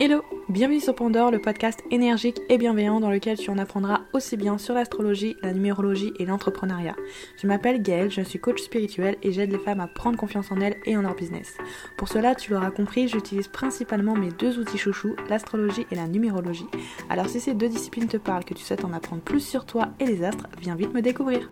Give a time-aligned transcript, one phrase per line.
[0.00, 4.36] Hello, bienvenue sur Pandore, le podcast énergique et bienveillant dans lequel tu en apprendras aussi
[4.36, 6.94] bien sur l'astrologie, la numérologie et l'entrepreneuriat.
[7.36, 10.60] Je m'appelle Gaëlle, je suis coach spirituel et j'aide les femmes à prendre confiance en
[10.60, 11.56] elles et en leur business.
[11.96, 16.68] Pour cela, tu l'auras compris, j'utilise principalement mes deux outils chouchous, l'astrologie et la numérologie.
[17.10, 19.88] Alors si ces deux disciplines te parlent, que tu souhaites en apprendre plus sur toi
[19.98, 21.50] et les astres, viens vite me découvrir.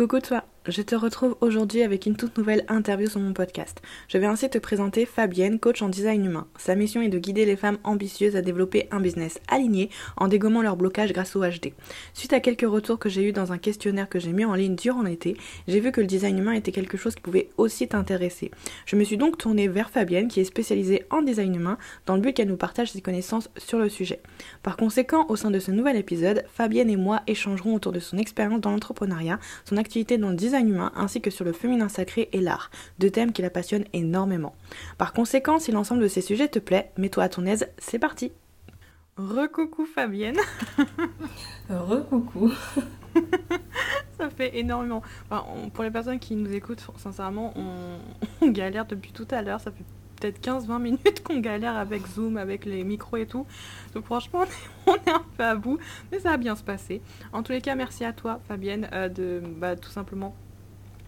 [0.00, 3.80] Coucou toi je te retrouve aujourd'hui avec une toute nouvelle interview sur mon podcast.
[4.08, 6.46] Je vais ainsi te présenter Fabienne, coach en design humain.
[6.58, 9.88] Sa mission est de guider les femmes ambitieuses à développer un business aligné
[10.18, 11.72] en dégommant leur blocage grâce au HD.
[12.12, 14.76] Suite à quelques retours que j'ai eu dans un questionnaire que j'ai mis en ligne
[14.76, 15.34] durant l'été,
[15.66, 18.50] j'ai vu que le design humain était quelque chose qui pouvait aussi t'intéresser.
[18.84, 22.20] Je me suis donc tournée vers Fabienne qui est spécialisée en design humain dans le
[22.20, 24.20] but qu'elle nous partage ses connaissances sur le sujet.
[24.62, 28.18] Par conséquent, au sein de ce nouvel épisode, Fabienne et moi échangerons autour de son
[28.18, 32.28] expérience dans l'entrepreneuriat, son activité dans le design humain ainsi que sur le féminin sacré
[32.32, 34.54] et l'art, deux thèmes qui la passionnent énormément.
[34.98, 38.32] Par conséquent, si l'ensemble de ces sujets te plaît, mets-toi à ton aise, c'est parti
[39.16, 40.38] Recoucou Fabienne
[41.70, 42.50] Recoucou
[44.18, 45.02] Ça fait énormément.
[45.72, 47.54] pour les personnes qui nous écoutent, sincèrement,
[48.42, 49.60] on, galère depuis tout à l'heure.
[49.60, 49.84] Ça fait
[50.20, 53.46] peut-être 15-20 minutes qu'on galère avec Zoom, avec les micros et tout.
[53.94, 54.44] Donc franchement,
[54.86, 55.78] on est, un peu à bout,
[56.12, 57.00] mais ça va bien se passer.
[57.32, 60.34] En tous les cas, merci à toi, Fabienne, euh, de bah, tout simplement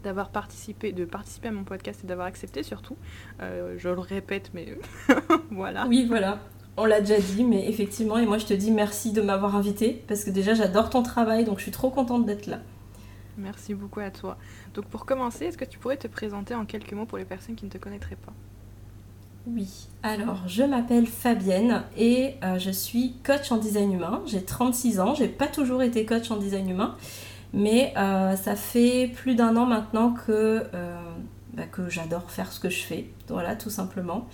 [0.02, 2.96] d'avoir participé, de participer à mon podcast et d'avoir accepté surtout.
[3.40, 4.76] Euh, je le répète, mais
[5.50, 5.86] voilà.
[5.86, 6.38] Oui, voilà.
[6.76, 10.02] On l'a déjà dit, mais effectivement, et moi je te dis merci de m'avoir invité
[10.08, 12.60] parce que déjà j'adore ton travail, donc je suis trop contente d'être là.
[13.36, 14.38] Merci beaucoup à toi.
[14.74, 17.56] Donc pour commencer, est-ce que tu pourrais te présenter en quelques mots pour les personnes
[17.56, 18.32] qui ne te connaîtraient pas?
[19.46, 24.22] Oui, alors je m'appelle Fabienne et euh, je suis coach en design humain.
[24.26, 26.96] J'ai 36 ans, j'ai pas toujours été coach en design humain.
[27.52, 30.96] Mais euh, ça fait plus d'un an maintenant que, euh,
[31.52, 33.10] bah, que j'adore faire ce que je fais.
[33.28, 34.28] Voilà, tout simplement.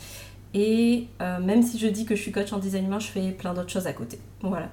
[0.54, 3.32] Et euh, même si je dis que je suis coach en design humain, je fais
[3.32, 4.18] plein d'autres choses à côté.
[4.40, 4.70] Voilà.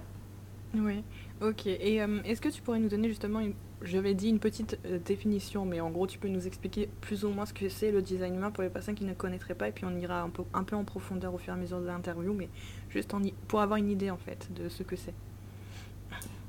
[0.75, 1.03] Oui,
[1.41, 1.65] ok.
[1.67, 3.41] Et est-ce que tu pourrais nous donner justement,
[3.81, 7.29] je vais dire une petite définition, mais en gros, tu peux nous expliquer plus ou
[7.29, 9.71] moins ce que c'est le design humain pour les personnes qui ne connaîtraient pas, et
[9.71, 11.87] puis on ira un peu, un peu en profondeur au fur et à mesure de
[11.87, 12.49] l'interview, mais
[12.89, 13.13] juste
[13.47, 15.13] pour avoir une idée en fait de ce que c'est.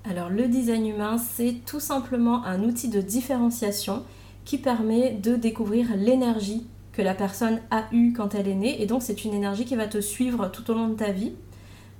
[0.08, 4.04] Alors le design humain, c'est tout simplement un outil de différenciation
[4.44, 8.80] qui permet de découvrir l'énergie que la personne a eue quand elle est née.
[8.80, 11.32] Et donc c'est une énergie qui va te suivre tout au long de ta vie.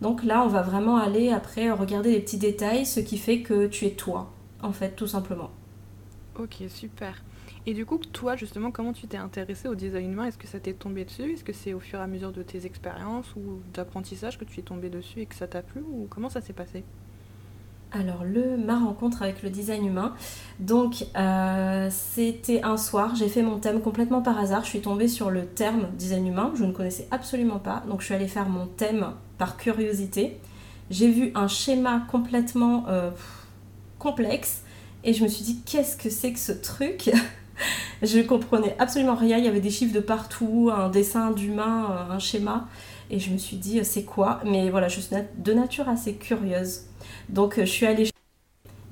[0.01, 3.67] Donc là, on va vraiment aller après regarder les petits détails, ce qui fait que
[3.67, 4.31] tu es toi,
[4.63, 5.51] en fait, tout simplement.
[6.39, 7.25] Ok, super.
[7.65, 10.27] Et du coup, toi, justement, comment tu t'es intéressé au design humain?
[10.27, 11.33] Est-ce que ça t'est tombé dessus?
[11.33, 14.61] Est-ce que c'est au fur et à mesure de tes expériences ou d'apprentissage que tu
[14.61, 15.81] es tombé dessus et que ça t'a plu?
[15.81, 16.85] Ou comment ça s'est passé?
[17.99, 20.15] Alors, le, ma rencontre avec le design humain.
[20.61, 24.65] Donc, euh, c'était un soir, j'ai fait mon thème complètement par hasard.
[24.65, 27.83] Je suis tombée sur le terme design humain, je ne connaissais absolument pas.
[27.89, 30.39] Donc, je suis allée faire mon thème par curiosité.
[30.91, 33.11] J'ai vu un schéma complètement euh,
[33.99, 34.63] complexe
[35.05, 37.11] et je me suis dit, qu'est-ce que c'est que ce truc?
[38.03, 39.39] Je ne comprenais absolument rien.
[39.39, 42.69] Il y avait des chiffres de partout, un dessin d'humain, euh, un schéma.
[43.09, 44.41] Et je me suis dit, c'est quoi?
[44.45, 46.83] Mais voilà, je suis de nature assez curieuse.
[47.29, 48.09] Donc euh, je suis allée,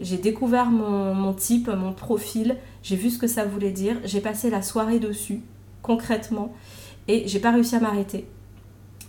[0.01, 4.51] j'ai découvert mon, type, mon profil, j'ai vu ce que ça voulait dire, j'ai passé
[4.51, 5.41] la soirée dessus,
[5.83, 6.53] concrètement,
[7.09, 8.27] et j'ai pas réussi à m'arrêter.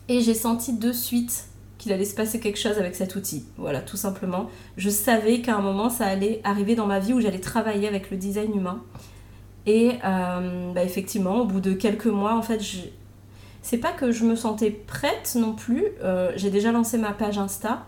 [0.07, 1.47] Et j'ai senti de suite
[1.77, 3.45] qu'il allait se passer quelque chose avec cet outil.
[3.57, 4.49] Voilà, tout simplement.
[4.77, 8.11] Je savais qu'à un moment, ça allait arriver dans ma vie où j'allais travailler avec
[8.11, 8.83] le design humain.
[9.65, 12.61] Et euh, bah, effectivement, au bout de quelques mois, en fait,
[13.61, 15.85] c'est pas que je me sentais prête non plus.
[16.03, 17.85] Euh, j'ai déjà lancé ma page Insta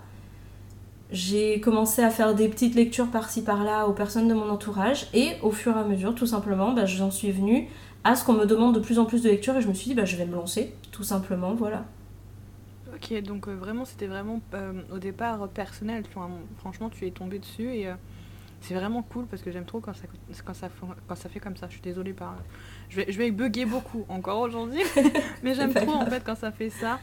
[1.12, 5.34] j'ai commencé à faire des petites lectures par-ci par-là aux personnes de mon entourage et
[5.42, 7.70] au fur et à mesure, tout simplement, bah, j'en suis venue
[8.04, 9.90] à ce qu'on me demande de plus en plus de lectures et je me suis
[9.90, 11.86] dit bah, je vais me lancer, tout simplement, voilà.
[12.94, 16.04] Ok, donc euh, vraiment c'était vraiment euh, au départ personnel,
[16.58, 17.94] franchement tu es tombée dessus et euh,
[18.62, 20.08] c'est vraiment cool parce que j'aime trop quand ça,
[20.44, 20.70] quand, ça,
[21.08, 22.36] quand ça fait comme ça, je suis désolée par...
[22.90, 24.82] Je vais, je vais bugger beaucoup encore aujourd'hui,
[25.44, 27.00] mais j'aime trop en fait quand ça fait ça.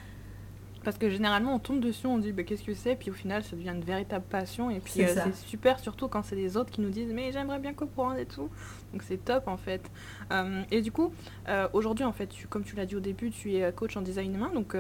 [0.85, 3.43] Parce que généralement, on tombe dessus, on dit bah, qu'est-ce que c'est, puis au final,
[3.43, 4.71] ça devient une véritable passion.
[4.71, 7.59] Et puis, euh, c'est super, surtout quand c'est les autres qui nous disent mais j'aimerais
[7.59, 8.51] bien comprendre et tout.
[8.93, 9.91] Donc, c'est top en fait.
[10.31, 11.13] Euh, et du coup,
[11.49, 14.35] euh, aujourd'hui, en fait, comme tu l'as dit au début, tu es coach en design
[14.35, 14.51] humain.
[14.55, 14.77] Donc,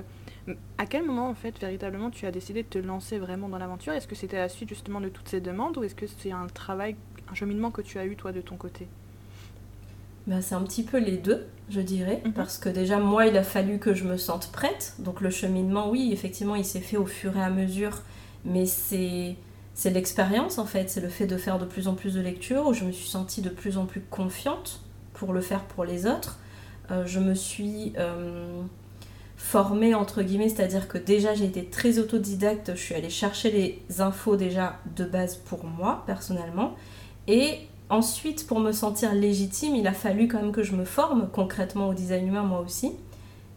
[0.78, 3.94] à quel moment, en fait, véritablement, tu as décidé de te lancer vraiment dans l'aventure?
[3.94, 6.46] Est-ce que c'était la suite justement de toutes ces demandes ou est-ce que c'est un
[6.46, 6.96] travail,
[7.30, 8.86] un cheminement que tu as eu toi de ton côté?
[10.26, 12.32] Bah, c'est un petit peu les deux, je dirais, mhm.
[12.32, 14.94] parce que déjà moi il a fallu que je me sente prête.
[14.98, 18.02] Donc le cheminement, oui, effectivement, il s'est fait au fur et à mesure,
[18.44, 19.36] mais c'est
[19.74, 22.66] c'est l'expérience en fait, c'est le fait de faire de plus en plus de lectures
[22.66, 24.80] où je me suis sentie de plus en plus confiante
[25.14, 26.38] pour le faire pour les autres.
[26.90, 28.62] Euh, je me suis euh,
[29.36, 34.00] formée entre guillemets, c'est-à-dire que déjà j'ai été très autodidacte, je suis allée chercher les
[34.00, 36.76] infos déjà de base pour moi personnellement
[37.26, 37.58] et
[37.94, 41.88] ensuite pour me sentir légitime, il a fallu quand même que je me forme concrètement
[41.88, 42.92] au design humain moi aussi.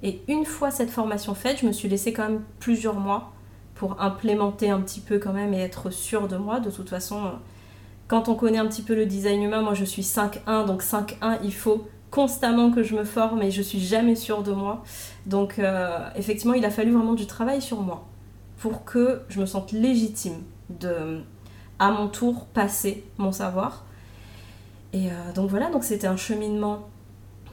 [0.04, 3.34] Et une fois cette formation faite, je me suis laissée quand même plusieurs mois
[3.76, 6.60] pour implémenter un petit peu quand même et être sûre de moi.
[6.60, 7.34] De toute façon,
[8.08, 11.40] quand on connaît un petit peu le design humain, moi je suis 5-1, donc 5-1,
[11.44, 14.84] il faut constamment que je me forme et je suis jamais sûre de moi.
[15.26, 18.08] Donc euh, effectivement, il a fallu vraiment du travail sur moi
[18.60, 21.22] pour que je me sente légitime de
[21.80, 23.86] à mon tour passer mon savoir.
[24.94, 26.88] Et euh, donc voilà, donc c'était un cheminement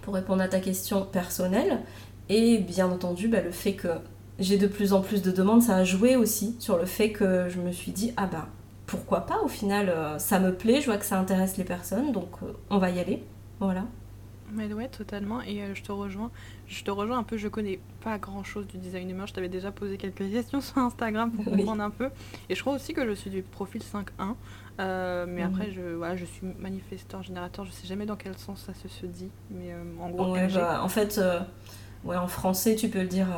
[0.03, 1.81] pour répondre à ta question personnelle.
[2.29, 3.89] Et bien entendu, bah, le fait que
[4.39, 7.49] j'ai de plus en plus de demandes, ça a joué aussi sur le fait que
[7.49, 8.49] je me suis dit, ah bah
[8.87, 12.13] pourquoi pas, au final, euh, ça me plaît, je vois que ça intéresse les personnes,
[12.13, 13.23] donc euh, on va y aller.
[13.61, 13.85] Voilà.
[14.53, 15.41] Mais ouais, totalement.
[15.43, 16.31] Et euh, je te rejoins.
[16.67, 17.37] Je te rejoins un peu.
[17.37, 19.27] Je connais pas grand chose du design humain.
[19.27, 22.11] Je t'avais déjà posé quelques questions sur Instagram pour comprendre un peu.
[22.49, 24.35] Et je crois aussi que je suis du profil 5.1.
[24.79, 25.43] mais mhm.
[25.43, 27.65] après, je, voilà, je suis manifesteur, générateur.
[27.65, 29.31] Je sais jamais dans quel sens ça se, se dit.
[29.51, 31.21] Mais en gros, bah, en fait,
[32.05, 33.29] ouais, en français, tu peux le dire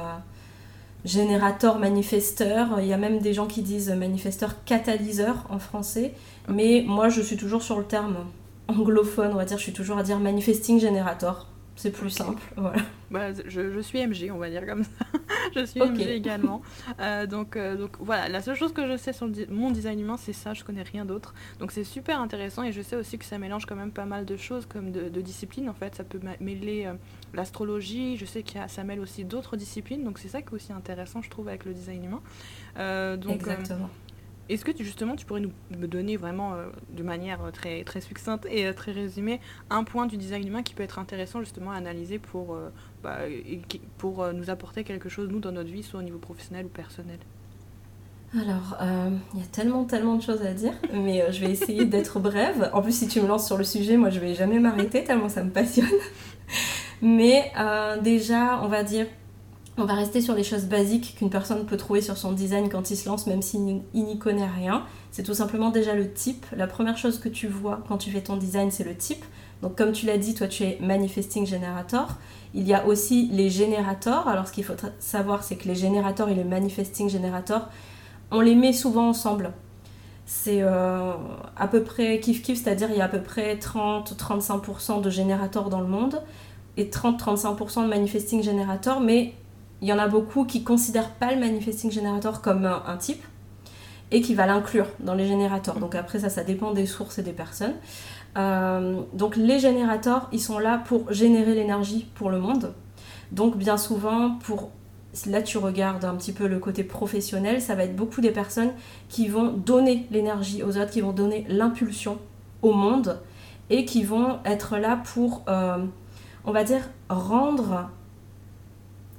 [1.05, 2.81] générateur, manifesteur.
[2.81, 6.13] Il y a même des gens qui disent manifesteur catalyseur en français.
[6.49, 8.27] Mais moi, je suis toujours sur le terme
[8.69, 9.59] anglophone, on va dire.
[9.59, 11.47] Je suis toujours à dire manifesting generator.
[11.77, 12.83] C'est plus simple, voilà.
[13.11, 14.91] Bah, je, suis MG, on va dire comme ça.
[15.55, 16.63] je suis MG également.
[17.01, 20.17] Euh, donc, euh, donc voilà, la seule chose que je sais sur mon design humain,
[20.17, 21.35] c'est ça, je connais rien d'autre.
[21.61, 24.25] Donc c'est super intéressant et je sais aussi que ça mélange quand même pas mal
[24.25, 25.95] de choses, comme de, disciplines en fait.
[25.95, 26.95] Ça peut mêler euh,
[27.35, 30.73] l'astrologie, je sais que ça mêle aussi d'autres disciplines, donc c'est ça qui est aussi
[30.73, 33.17] intéressant, je trouve, avec le design humain.
[33.19, 33.91] donc, Exactement.
[34.49, 38.67] Est-ce que justement tu pourrais nous donner vraiment euh, de manière euh, très, succincte et
[38.67, 39.41] euh, très résumée
[39.71, 42.57] un point du design humain qui peut être intéressant justement à analyser pour,
[43.03, 43.19] bah,
[44.33, 47.19] nous apporter quelque chose nous dans notre vie, soit au niveau professionnel ou personnel?
[48.39, 48.77] Alors,
[49.35, 52.71] il y a tellement, tellement de choses à dire, mais je vais essayer d'être brève.
[52.73, 55.29] En plus, si tu me lances sur le sujet, moi, je vais jamais m'arrêter tellement
[55.29, 55.87] ça me passionne.
[57.03, 57.53] Mais
[58.03, 59.07] déjà, on va dire
[59.79, 62.91] on va rester sur les choses basiques qu'une personne peut trouver sur son design quand
[62.91, 64.85] il se lance, même s'il n'y connaît rien.
[65.11, 66.47] C'est tout simplement déjà le type.
[66.57, 69.25] La première chose que tu vois quand tu fais ton design, c'est le type.
[69.63, 72.17] Donc comme tu l'as dit, toi tu es Manifesting Generator.
[72.55, 74.29] Il y a aussi les générateurs.
[74.29, 77.69] Alors ce qu'il faut savoir, c'est que les générateurs et les Manifesting Generator,
[78.31, 79.53] on les met souvent ensemble.
[80.25, 81.13] C'est euh,
[81.57, 85.81] à peu près kiff-kiff, c'est-à-dire il y a à peu près 30-35% de générateurs dans
[85.81, 86.21] le monde
[86.77, 89.35] et 30-35% de Manifesting Generator, mais
[89.83, 93.23] il y en a beaucoup qui considèrent pas le manifesting generator comme un, type
[94.11, 95.79] et qui va l'inclure dans les générateurs.
[95.79, 97.75] Donc après ça, ça dépend des sources et des personnes.
[98.39, 102.73] Euh, donc les générateurs, ils sont là pour générer l'énergie pour le monde.
[103.33, 104.71] Donc bien souvent, pour
[105.27, 108.71] là tu regardes un petit peu le côté professionnel, ça va être beaucoup des personnes
[109.09, 112.19] qui vont donner l'énergie aux autres, qui vont donner l'impulsion
[112.63, 113.21] au monde
[113.71, 115.85] et qui vont être là pour, euh,
[116.45, 117.91] on va dire, rendre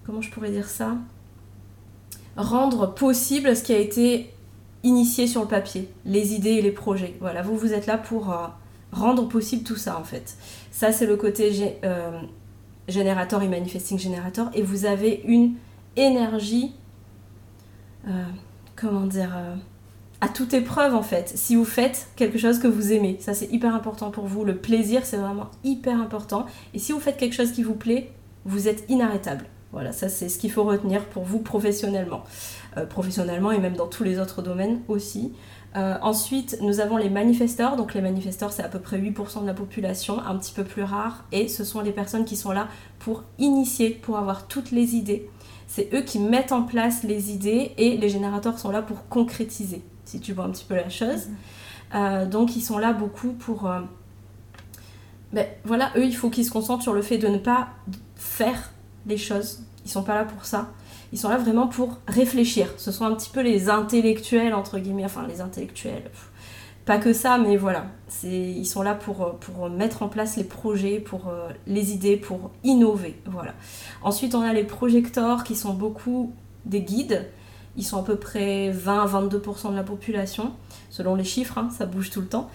[0.08, 0.96] comment je pourrais dire ça?
[2.38, 4.34] Rendre possible ce qui a été
[4.84, 7.16] initié sur le papier, les idées et les projets.
[7.20, 8.48] Voilà, vous, vous êtes là pour euh,
[8.94, 10.38] rendre possible tout ça en fait.
[10.72, 12.22] Ça, c'est le côté euh,
[12.88, 14.50] générateur et manifesting générateur.
[14.54, 15.56] Et vous avez une
[15.98, 16.74] énergie,
[18.08, 18.24] euh,
[18.78, 19.36] comment dire,
[20.22, 21.34] à toute épreuve en fait.
[21.36, 24.46] Si vous faites quelque chose que vous aimez, ça c'est hyper important pour vous.
[24.46, 26.46] Le plaisir, c'est vraiment hyper important.
[26.74, 28.12] Et si vous faites quelque chose qui vous plaît,
[28.46, 29.46] vous êtes inarrêtable.
[29.72, 32.24] Voilà, ça c'est ce qu'il faut retenir pour vous professionnellement.
[32.78, 35.34] Euh, professionnellement et même dans tous les autres domaines aussi.
[35.76, 37.76] Euh, ensuite, nous avons les manifesteurs.
[37.76, 40.84] Donc les manifesteurs, c'est à peu près 8% de la population, un petit peu plus
[40.84, 41.26] rare.
[41.32, 42.68] Et ce sont les personnes qui sont là
[43.00, 45.30] pour initier, pour avoir toutes les idées.
[45.68, 49.84] C'est eux qui mettent en place les idées et les générateurs sont là pour concrétiser,
[50.06, 51.28] si tu vois un petit peu la chose.
[51.28, 51.36] Mhm.
[51.96, 53.70] Euh, donc ils sont là beaucoup pour...
[55.34, 57.68] Ben, voilà, eux, il faut qu'ils se concentrent sur le fait de ne pas
[58.16, 58.72] faire
[59.08, 59.62] les choses.
[59.86, 60.70] Ils sont pas là pour ça.
[61.14, 62.68] Ils sont là vraiment pour réfléchir.
[62.78, 66.12] Ce sont un petit peu les intellectuels, entre guillemets, enfin les intellectuels.
[66.86, 67.86] Pas que ça, mais voilà.
[68.24, 72.52] Ils sont là pour, pour mettre en place les projets, pour euh, les idées, pour
[72.64, 73.20] innover.
[73.26, 73.54] Voilà.
[74.02, 76.34] Ensuite, on a les projecteurs qui sont beaucoup
[76.66, 77.30] des guides.
[77.76, 80.54] Ils sont à peu près 20-22% de la population,
[80.90, 82.50] selon les chiffres, hein, ça bouge tout le temps.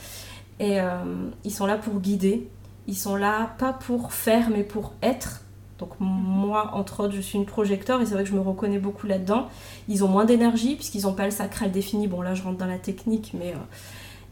[0.59, 0.97] Et euh,
[1.45, 2.49] ils sont là pour guider.
[2.87, 5.42] Ils sont là pas pour faire, mais pour être
[5.83, 8.79] Donc moi, entre autres, je suis une projecteur et c'est vrai que je me reconnais
[8.79, 9.49] beaucoup là-dedans.
[9.89, 12.07] Ils ont moins d'énergie puisqu'ils n'ont pas le sacral défini.
[12.07, 13.53] Bon là, je rentre dans la technique, mais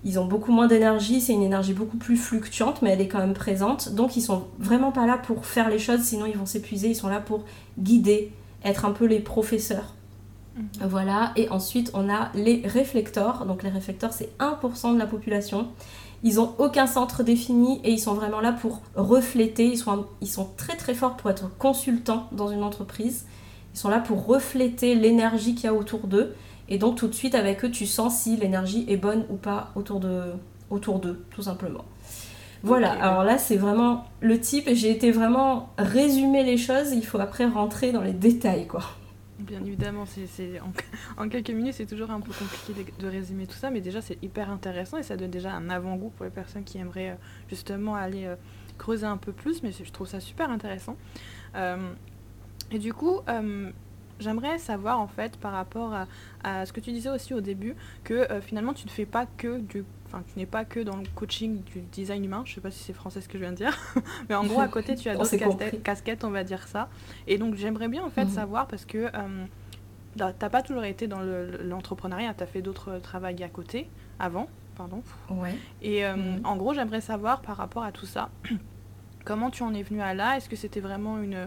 [0.04, 1.20] ils ont beaucoup moins d'énergie.
[1.20, 3.96] C'est une énergie beaucoup plus fluctuante, mais elle est quand même présente.
[3.96, 6.90] Donc ils sont vraiment pas là pour faire les choses, sinon ils vont s'épuiser.
[6.90, 7.44] Ils sont là pour
[7.80, 8.30] guider,
[8.64, 9.94] être un peu les professeurs.
[10.56, 10.88] Mhm.
[10.88, 13.44] Voilà, et ensuite on a les réflecteurs.
[13.44, 15.66] Donc les réflecteurs, c'est 1% de la population.
[16.22, 19.66] Ils n'ont aucun centre défini et ils sont vraiment là pour refléter.
[19.66, 23.26] Ils sont, ils sont très très forts pour être consultants dans une entreprise.
[23.74, 26.34] Ils sont là pour refléter l'énergie qu'il y a autour d'eux.
[26.68, 29.70] Et donc tout de suite avec eux, tu sens si l'énergie est bonne ou pas
[29.74, 30.32] autour de
[30.70, 31.84] autour d'eux, tout simplement.
[32.62, 37.04] Voilà, alors là c'est vraiment le type et j'ai été vraiment résumer les choses, il
[37.04, 38.82] faut après rentrer dans les détails quoi.
[39.40, 40.60] Bien évidemment, c'est,
[41.16, 44.22] en, quelques minutes c'est toujours un peu compliqué de, résumer tout ça, mais déjà c'est
[44.22, 47.14] hyper intéressant et ça donne déjà un avant-goût pour les personnes qui aimeraient euh,
[47.48, 48.36] justement aller euh,
[48.76, 50.96] creuser un peu plus, mais je trouve ça super intéressant.
[51.54, 51.90] Euh,
[52.70, 53.20] et du coup,
[54.20, 55.92] j'aimerais savoir en fait par rapport
[56.44, 59.58] à, ce que tu disais aussi au début, que finalement tu ne fais pas que
[59.58, 62.70] du enfin tu n'es pas que dans le coaching du design humain, je sais pas
[62.70, 63.76] si c'est français ce que je viens de dire,
[64.28, 66.88] mais en gros à côté tu as d'autres casquettes, on va dire ça.
[67.26, 68.30] Et donc j'aimerais bien en fait mhm.
[68.30, 69.44] savoir parce que euh,
[70.16, 73.88] t'as pas toujours été dans l'entrepreneuriat, tu as fait d'autres travails à côté
[74.18, 75.02] avant, pardon.
[75.30, 75.54] Ouais.
[75.82, 76.40] Et euh, mhm.
[76.44, 78.30] en gros j'aimerais savoir par rapport à tout ça,
[79.24, 80.36] comment tu en es venu à là?
[80.36, 81.46] Est-ce que c'était vraiment une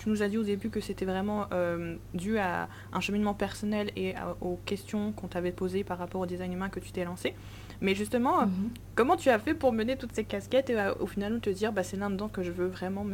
[0.00, 3.90] tu nous as dit au début que c'était vraiment euh, dû à un cheminement personnel
[3.96, 7.34] et aux questions qu'on t'avait posées par rapport au design humain que tu t'es lancé.
[7.82, 8.70] Mais justement, mhm.
[8.94, 11.72] comment tu as fait pour mener toutes ces casquettes et euh, au final te dire
[11.72, 13.04] bah, c'est là-dedans que je veux vraiment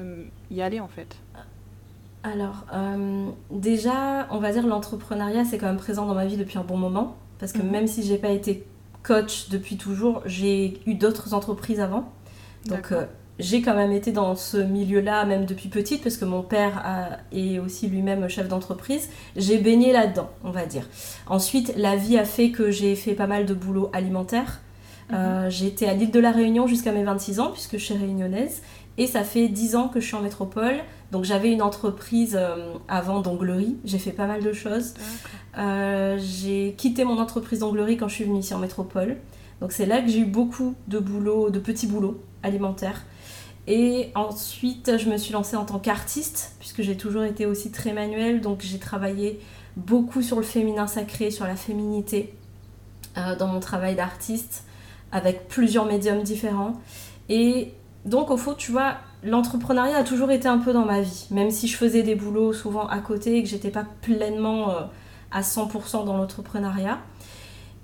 [0.51, 1.17] y aller en fait?
[2.23, 6.59] Alors, euh, déjà, on va dire l'entrepreneuriat, c'est quand même présent dans ma vie depuis
[6.59, 7.17] un bon moment.
[7.39, 7.71] Parce que mhm.
[7.71, 8.65] même si j'ai pas été
[9.03, 12.13] coach depuis toujours, j'ai eu d'autres entreprises avant.
[12.67, 13.07] Donc, euh,
[13.39, 17.59] j'ai quand même été dans ce milieu-là, même depuis petite, parce que mon père est
[17.59, 19.09] aussi lui-même chef d'entreprise.
[19.37, 20.89] J'ai baigné là-dedans, on va dire.
[21.27, 24.61] Ensuite, la vie a fait que j'ai fait pas mal de boulot alimentaire.
[25.13, 25.51] Euh, mhm.
[25.51, 28.63] j'ai été à l'île de la Réunion jusqu'à mes 26 ans, puisque je suis réunionnaise.
[28.99, 30.77] Et ça fait 10 ans que je suis en métropole.
[31.13, 33.77] Donc j'avais une entreprise euh, avant d'onglerie.
[33.85, 34.95] J'ai fait pas mal de choses.
[35.59, 39.17] Euh, j'ai quitté mon entreprise d'onglerie quand je suis venue ici en métropole.
[39.61, 43.05] Donc c'est là que j'ai eu beaucoup de boulot, de petits boulots alimentaires.
[43.67, 47.93] Et ensuite, je me suis lancée en tant qu'artiste, puisque j'ai toujours été aussi très
[47.93, 48.41] manuelle.
[48.41, 49.41] Donc, j'ai travaillé
[49.77, 52.35] beaucoup sur le féminin sacré, sur la féminité,
[53.19, 54.65] euh, dans mon travail d'artiste,
[55.11, 56.81] avec plusieurs médiums différents.
[57.29, 57.73] Et
[58.05, 61.51] donc, au fond, tu vois, l'entrepreneuriat a toujours été un peu dans ma vie, même
[61.51, 64.81] si je faisais des boulots souvent à côté et que j'étais pas pleinement euh,
[65.33, 66.99] à 100% dans l'entrepreneuriat.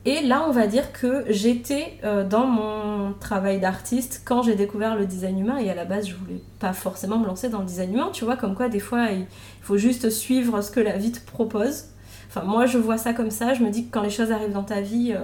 [0.04, 4.96] Et là, on va dire que j'étais euh, dans mon travail d'artiste quand j'ai découvert
[4.96, 5.58] le design humain.
[5.58, 8.10] Et à la base, je voulais pas forcément me lancer dans le design humain.
[8.12, 9.26] Tu vois, comme quoi, des fois, il
[9.60, 11.84] faut juste suivre ce que la vie te propose.
[12.28, 13.54] Enfin, moi, je vois ça comme ça.
[13.54, 15.20] Je me dis que quand les choses arrivent dans ta vie, euh,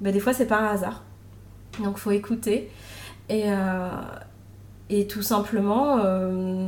[0.00, 1.04] ben, des fois, c'est pas un hasard.
[1.84, 2.70] Donc, faut écouter.
[3.28, 3.88] Et, euh,
[4.88, 5.98] et tout simplement,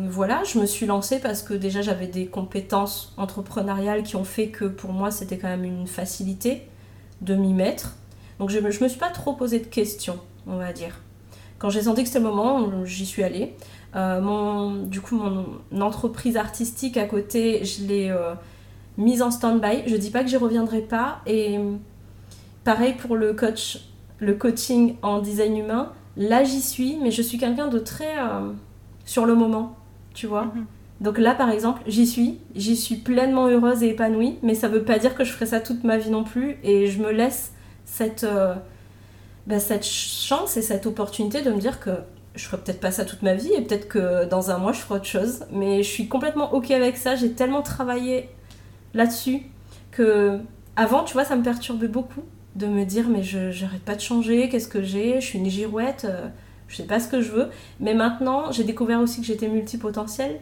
[0.08, 4.48] voilà, je me suis lancée parce que déjà, j'avais des compétences entrepreneuriales qui ont fait
[4.48, 6.68] que pour moi, c'était quand même une facilité
[7.22, 7.96] de m'y mettre.
[8.38, 11.00] Donc je ne me, suis pas trop posé de questions, on va dire.
[11.58, 13.54] Quand j'ai senti que c'était le moment, j'y suis allée.
[13.94, 18.34] Euh, mon, du coup, mon entreprise artistique à côté, je l'ai euh,
[18.98, 19.84] mise en stand-by.
[19.86, 21.20] Je dis pas que j'y reviendrai pas.
[21.26, 21.58] Et
[22.64, 23.78] pareil pour le coach,
[24.18, 25.92] le coaching en design humain.
[26.16, 28.52] Là, j'y suis, mais je suis quelqu'un de très euh,
[29.04, 29.76] sur le moment,
[30.14, 30.46] tu vois.
[30.46, 30.66] Mhm.
[31.02, 34.84] Donc là, par exemple, j'y suis, j'y suis pleinement heureuse et épanouie, mais ça veut
[34.84, 37.52] pas dire que je ferai ça toute ma vie non plus, et je me laisse
[37.84, 38.54] cette, euh,
[39.48, 41.90] bah, chance et cette opportunité de me dire que
[42.36, 44.78] je ferai peut-être pas ça toute ma vie, et peut-être que dans un mois, je
[44.78, 48.28] ferai autre chose, mais je suis complètement ok avec ça, j'ai tellement travaillé
[48.94, 49.42] là-dessus
[49.90, 50.38] que
[50.76, 52.22] avant, tu vois, ça me perturbait beaucoup
[52.54, 55.50] de me dire mais je j'arrête pas de changer, qu'est-ce que j'ai, je suis une
[55.50, 56.28] girouette, euh,
[56.68, 57.48] je sais pas ce que je veux,
[57.80, 60.38] mais maintenant, j'ai découvert aussi que j'étais multipotentielle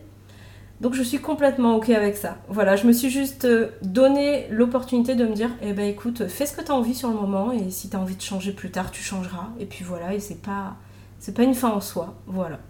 [0.80, 2.38] donc je suis complètement ok avec ça.
[2.48, 6.46] Voilà, je me suis juste euh, donné l'opportunité de me dire, eh ben écoute, fais
[6.46, 8.52] ce que tu as envie sur le moment et si tu as envie de changer
[8.52, 9.50] plus tard, tu changeras.
[9.58, 10.76] Et puis voilà, et c'est pas,
[11.18, 12.14] c'est pas une fin en soi.
[12.26, 12.60] Voilà.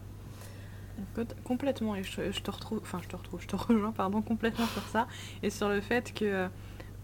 [1.45, 4.83] Complètement, et je, te retrouve, enfin je te retrouve, je te rejoins, pardon, complètement sur
[4.89, 5.07] ça
[5.43, 6.49] et sur le fait que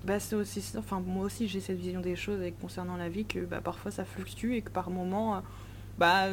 [0.04, 3.40] bah, c'est aussi, enfin moi aussi j'ai cette vision des choses concernant la vie que
[3.40, 5.42] bah, parfois ça fluctue et que par moment
[5.98, 6.26] bah,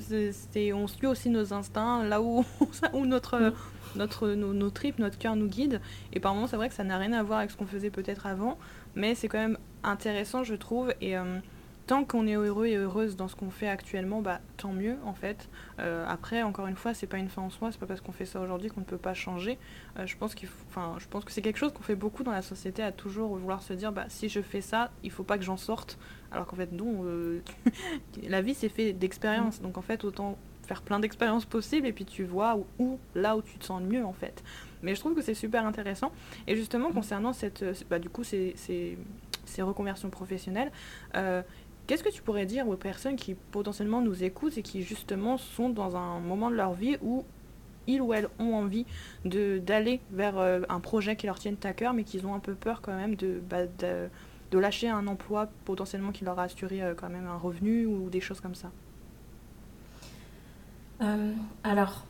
[0.00, 2.44] c'est, on suit aussi nos instincts là où,
[2.92, 3.52] où notre, mm
[3.96, 5.80] notre, nos, tripes, notre cœur nous guide.
[6.12, 7.90] Et par moments, c'est vrai que ça n'a rien à voir avec ce qu'on faisait
[7.90, 8.58] peut-être avant,
[8.94, 10.92] mais c'est quand même intéressant, je trouve.
[11.00, 11.38] Et euh,
[11.86, 15.14] tant qu'on est heureux et heureuse dans ce qu'on fait actuellement, bah tant mieux en
[15.14, 15.48] fait.
[15.78, 18.12] Euh, après, encore une fois, c'est pas une fin en soi, c'est pas parce qu'on
[18.12, 19.58] fait ça aujourd'hui qu'on ne peut pas changer.
[19.98, 22.32] Euh, je pense qu'il enfin, je pense que c'est quelque chose qu'on fait beaucoup dans
[22.32, 25.38] la société à toujours vouloir se dire, bah si je fais ça, il faut pas
[25.38, 25.98] que j'en sorte.
[26.32, 27.42] Alors qu'en fait non, euh,
[28.28, 32.04] la vie c'est fait d'expériences, donc en fait autant faire plein d'expériences possibles et puis
[32.04, 34.42] tu vois où, là où tu te sens le mieux en fait.
[34.82, 36.12] Mais je trouve que c'est super intéressant.
[36.46, 38.98] Et justement concernant cette, bah, du coup ces, ces,
[39.44, 40.70] ces reconversions professionnelles.
[41.86, 45.68] Qu'est-ce que tu pourrais dire aux personnes qui potentiellement nous écoutent et qui justement sont
[45.68, 47.24] dans un moment de leur vie où
[47.86, 48.86] ils ou elles ont envie
[49.26, 52.38] de, d'aller vers euh, un projet qui leur tienne à cœur, mais qu'ils ont un
[52.38, 54.08] peu peur quand même de, bah, de,
[54.50, 58.08] de, lâcher un emploi potentiellement qui leur a assuré euh, quand même un revenu ou
[58.08, 58.70] des choses comme ça?
[61.02, 61.32] Euh,
[61.62, 62.04] Alors,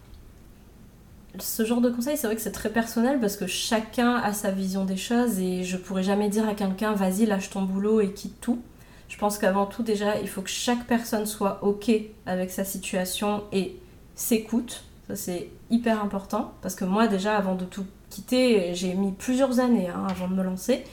[1.39, 4.51] ce genre de conseil, c'est vrai que c'est très personnel parce que chacun a sa
[4.51, 8.13] vision des choses et je pourrais jamais dire à quelqu'un vas-y lâche ton boulot et
[8.13, 8.61] quitte tout.
[9.09, 11.91] Je pense qu'avant tout, déjà, il faut que chaque personne soit OK
[12.27, 13.77] avec sa situation et
[14.15, 14.85] s'écoute.
[15.09, 16.53] Ça, c'est hyper important.
[16.63, 20.35] Parce que moi, déjà, avant de tout quitter, j'ai mis plusieurs années hein, avant de
[20.35, 20.85] me lancer.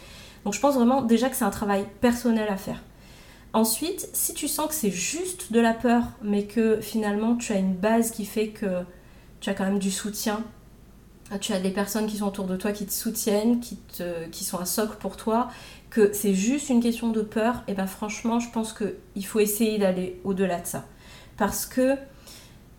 [0.44, 2.82] Donc, je pense vraiment déjà que c'est un travail personnel à faire.
[3.54, 7.58] Ensuite, si tu sens que c'est juste de la peur, mais que finalement, tu as
[7.58, 8.84] une base qui fait que
[9.42, 10.44] tu as quand même du soutien,
[11.40, 14.66] tu as des personnes qui sont autour de toi qui te soutiennent, qui, sont un
[14.66, 15.50] socle pour toi,
[15.90, 19.78] que c'est juste une question de peur, et ben franchement, je pense qu'il faut essayer
[19.78, 20.86] d'aller au-delà de ça.
[21.38, 21.96] Parce que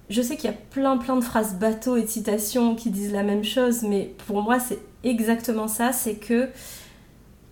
[0.08, 3.12] je sais qu'il y a plein plein de phrases bateaux et de citations qui disent
[3.12, 6.48] la même chose, mais pour moi c'est exactement ça, c'est que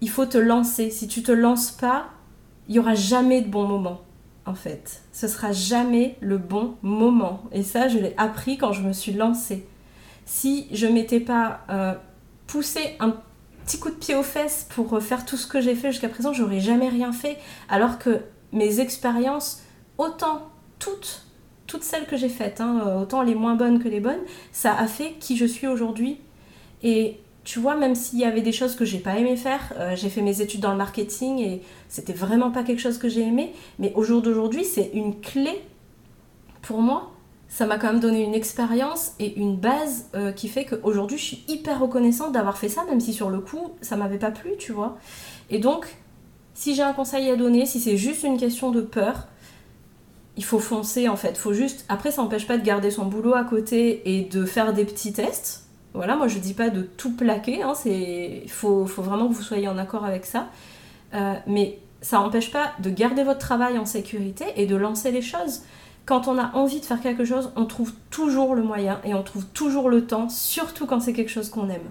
[0.03, 0.91] il faut te lancer.
[0.91, 2.11] Si tu te lances pas,
[2.71, 4.01] il y aura jamais de bon moment
[4.47, 5.03] en fait.
[5.13, 7.43] Ce sera jamais le bon moment.
[7.53, 9.67] Et ça, je l'ai appris quand je me suis lancée.
[10.25, 11.95] Si je m'étais pas euh,
[12.47, 13.17] poussé un
[13.65, 16.33] petit coup de pied aux fesses pour faire tout ce que j'ai fait jusqu'à présent,
[16.33, 17.39] j'aurais jamais rien fait.
[17.69, 18.21] Alors que
[18.53, 19.63] mes expériences,
[19.99, 20.49] autant
[20.79, 21.27] toutes,
[21.67, 24.23] toutes celles que j'ai faites, hein, autant les moins bonnes que les bonnes,
[24.53, 26.19] ça a fait qui je suis aujourd'hui.
[26.83, 29.97] Et tu vois, même s'il y avait des choses que j'ai pas aimé faire, euh,
[29.97, 33.23] j'ai fait mes études dans le marketing et c'était vraiment pas quelque chose que j'ai
[33.23, 35.63] aimé, mais au jour d'aujourd'hui, c'est une clé
[36.63, 37.11] pour moi
[37.51, 41.25] ça m'a quand même donné une expérience et une base euh, qui fait qu'aujourd'hui je
[41.25, 44.53] suis hyper reconnaissante d'avoir fait ça, même si sur le coup ça m'avait pas plu,
[44.57, 44.97] tu vois.
[45.51, 45.87] Et donc,
[46.55, 49.27] si j'ai un conseil à donner, si c'est juste une question de peur,
[50.37, 51.37] il faut foncer en fait.
[51.37, 51.85] Faut juste.
[51.89, 55.13] Après, ça n'empêche pas de garder son boulot à côté et de faire des petits
[55.13, 55.67] tests.
[55.95, 59.43] Voilà, moi je dis pas de tout plaquer, hein, il faut, faut, vraiment que vous
[59.43, 60.47] soyez en accord avec ça.
[61.15, 65.23] Euh, mais ça n'empêche pas de garder votre travail en sécurité et de lancer les
[65.23, 65.63] choses
[66.11, 69.23] quand on a envie de faire quelque chose, on trouve toujours le moyen et on
[69.23, 71.89] trouve toujours le temps, surtout quand c'est quelque chose qu'on aime.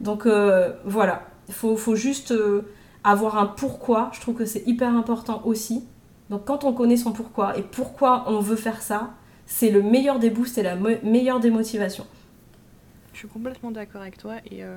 [0.00, 2.62] Donc euh, voilà, il faut, juste euh,
[3.04, 5.82] avoir un pourquoi, je trouve que c'est hyper important aussi.
[6.28, 9.14] Donc quand on connaît son pourquoi et pourquoi on veut faire ça,
[9.46, 12.06] c'est le meilleur des boosts et la meilleure des motivations.
[13.12, 14.76] Je suis complètement d'accord avec toi et euh,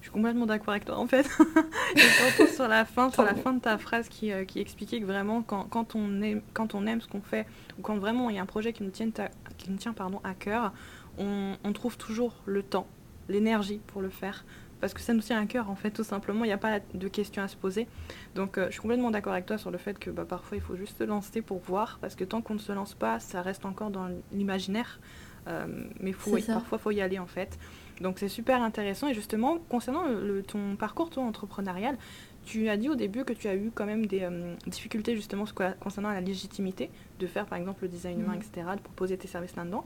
[0.00, 1.26] je suis complètement d'accord avec toi en fait.
[2.54, 5.42] sur la fin, sur la fin de ta phrase qui, euh, qui expliquait que vraiment
[5.42, 7.46] quand, quand, on aime, quand on aime ce qu'on fait
[7.78, 9.10] ou quand vraiment il y a un projet qui nous tient,
[9.58, 10.72] qui nous tient pardon, à cœur,
[11.18, 12.86] on, on trouve toujours le temps,
[13.28, 14.44] l'énergie pour le faire.
[14.80, 16.80] Parce que ça nous tient à cœur en fait, tout simplement, il n'y a pas
[16.94, 17.86] de questions à se poser.
[18.34, 20.62] Donc euh, je suis complètement d'accord avec toi sur le fait que bah, parfois il
[20.62, 23.42] faut juste se lancer pour voir, parce que tant qu'on ne se lance pas, ça
[23.42, 24.98] reste encore dans l'imaginaire.
[25.48, 25.66] Euh,
[26.00, 27.58] mais faut, parfois il faut y aller en fait.
[28.00, 29.08] Donc c'est super intéressant.
[29.08, 31.96] Et justement, concernant le, ton parcours toi, entrepreneurial,
[32.44, 35.44] tu as dit au début que tu as eu quand même des euh, difficultés justement
[35.80, 38.42] concernant la légitimité de faire par exemple le design humain, mhm.
[38.42, 39.84] etc., de proposer tes services là-dedans.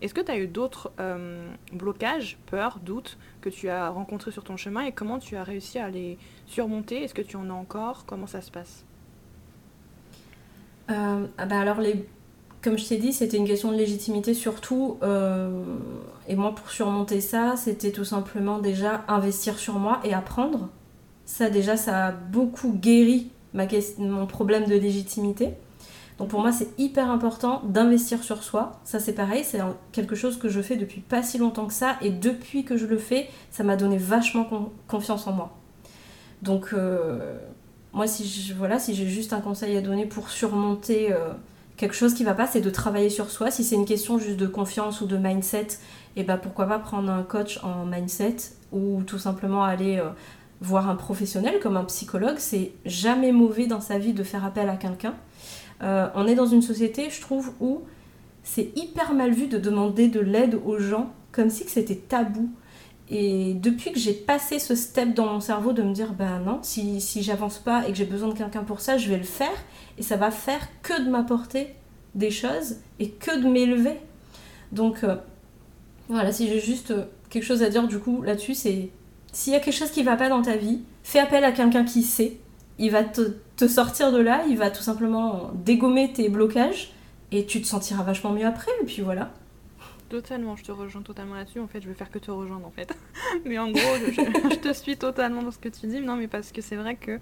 [0.00, 4.44] Est-ce que tu as eu d'autres euh, blocages, peurs, doutes que tu as rencontrés sur
[4.44, 7.04] ton chemin et comment tu as réussi à les surmonter?
[7.04, 8.06] Est-ce que tu en as encore?
[8.06, 8.86] Comment ça se passe?
[10.90, 12.06] Euh, ah bah alors les
[12.62, 14.98] comme je t'ai dit, c'était une question de légitimité surtout.
[15.02, 15.62] Euh,
[16.28, 20.68] et moi, pour surmonter ça, c'était tout simplement déjà investir sur moi et apprendre.
[21.24, 23.30] Ça, déjà, ça a beaucoup guéri
[23.98, 25.50] mon problème de légitimité.
[26.18, 28.80] Donc pour moi, c'est hyper important d'investir sur soi.
[28.84, 29.60] Ça, c'est pareil, c'est
[29.92, 31.96] quelque chose que je fais depuis pas si longtemps que ça.
[32.02, 34.46] Et depuis que je le fais, ça m'a donné vachement
[34.86, 35.56] confiance en moi.
[36.42, 37.38] Donc, euh,
[37.94, 41.32] moi, si voilà, si j'ai juste un conseil à donner pour surmonter euh,
[41.80, 43.50] quelque chose qui va pas, c'est de travailler sur soi.
[43.50, 45.62] Si c'est une question juste de confiance ou de mindset,
[46.14, 48.36] et eh ben pourquoi pas prendre un coach en mindset
[48.70, 50.10] ou tout simplement aller euh,
[50.60, 52.36] voir un professionnel comme un psychologue.
[52.36, 55.14] C'est jamais mauvais dans sa vie de faire appel à quelqu'un.
[55.82, 57.80] Euh, on est dans une société, je trouve, où
[58.42, 62.50] c'est hyper mal vu de demander de l'aide aux gens comme si c'était tabou.
[63.10, 66.60] Et depuis que j'ai passé ce step dans mon cerveau de me dire, ben non,
[66.62, 69.24] si, si j'avance pas et que j'ai besoin de quelqu'un pour ça, je vais le
[69.24, 69.48] faire.
[69.98, 71.74] Et ça va faire que de m'apporter
[72.14, 73.96] des choses et que de m'élever.
[74.70, 75.16] Donc euh,
[76.08, 78.90] voilà, si j'ai juste euh, quelque chose à dire du coup là-dessus, c'est
[79.32, 81.84] s'il y a quelque chose qui va pas dans ta vie, fais appel à quelqu'un
[81.84, 82.38] qui sait.
[82.78, 86.92] Il va te, te sortir de là, il va tout simplement dégommer tes blocages
[87.32, 88.70] et tu te sentiras vachement mieux après.
[88.82, 89.32] Et puis voilà.
[90.10, 91.60] Totalement, je te rejoins totalement là-dessus.
[91.60, 92.92] En fait, je vais faire que te rejoindre en fait.
[93.44, 96.00] mais en gros, je, te suis totalement dans ce que tu dis.
[96.00, 97.20] Non, mais parce que c'est vrai que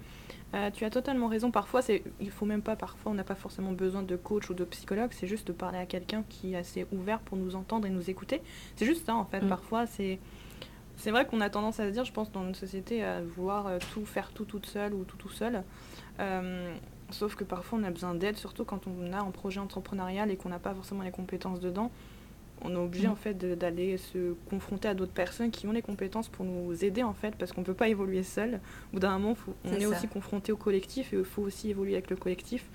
[0.55, 1.51] euh, tu as totalement raison.
[1.51, 2.75] Parfois, c'est, il faut même pas.
[2.75, 5.11] Parfois, on n'a pas forcément besoin de coach ou de psychologue.
[5.11, 8.09] C'est juste de parler à quelqu'un qui est assez ouvert pour nous entendre et nous
[8.09, 8.41] écouter.
[8.75, 9.41] C'est juste ça en fait.
[9.41, 9.49] Mm.
[9.49, 10.17] Parfois, c'est
[10.95, 13.67] c'est vrai qu'on a tendance à se dire, je pense, dans notre société, à vouloir
[13.67, 15.63] euh, tout faire tout toute seule ou tout tout seul.
[16.19, 16.75] Euh,
[17.11, 20.37] sauf que parfois, on a besoin d'aide, surtout quand on a un projet entrepreneurial et
[20.37, 21.91] qu'on n'a pas forcément les compétences dedans
[22.61, 23.11] on est obligé mm.
[23.11, 27.03] en fait d'aller se confronter à d'autres personnes qui ont les compétences pour nous aider
[27.03, 28.55] en fait parce qu'on ne peut pas évoluer seul.
[28.55, 31.93] Au bout d'un moment, on est, aussi confronté au collectif et il faut aussi évoluer
[31.93, 32.65] avec le collectif.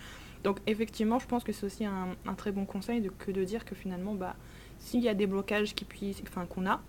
[0.42, 3.64] Donc effectivement, je pense que c'est aussi un, très bon conseil de, que de dire
[3.64, 4.36] que finalement, bah,
[4.78, 5.86] s'il y a des blocages qui
[6.28, 6.82] enfin, qu'on a,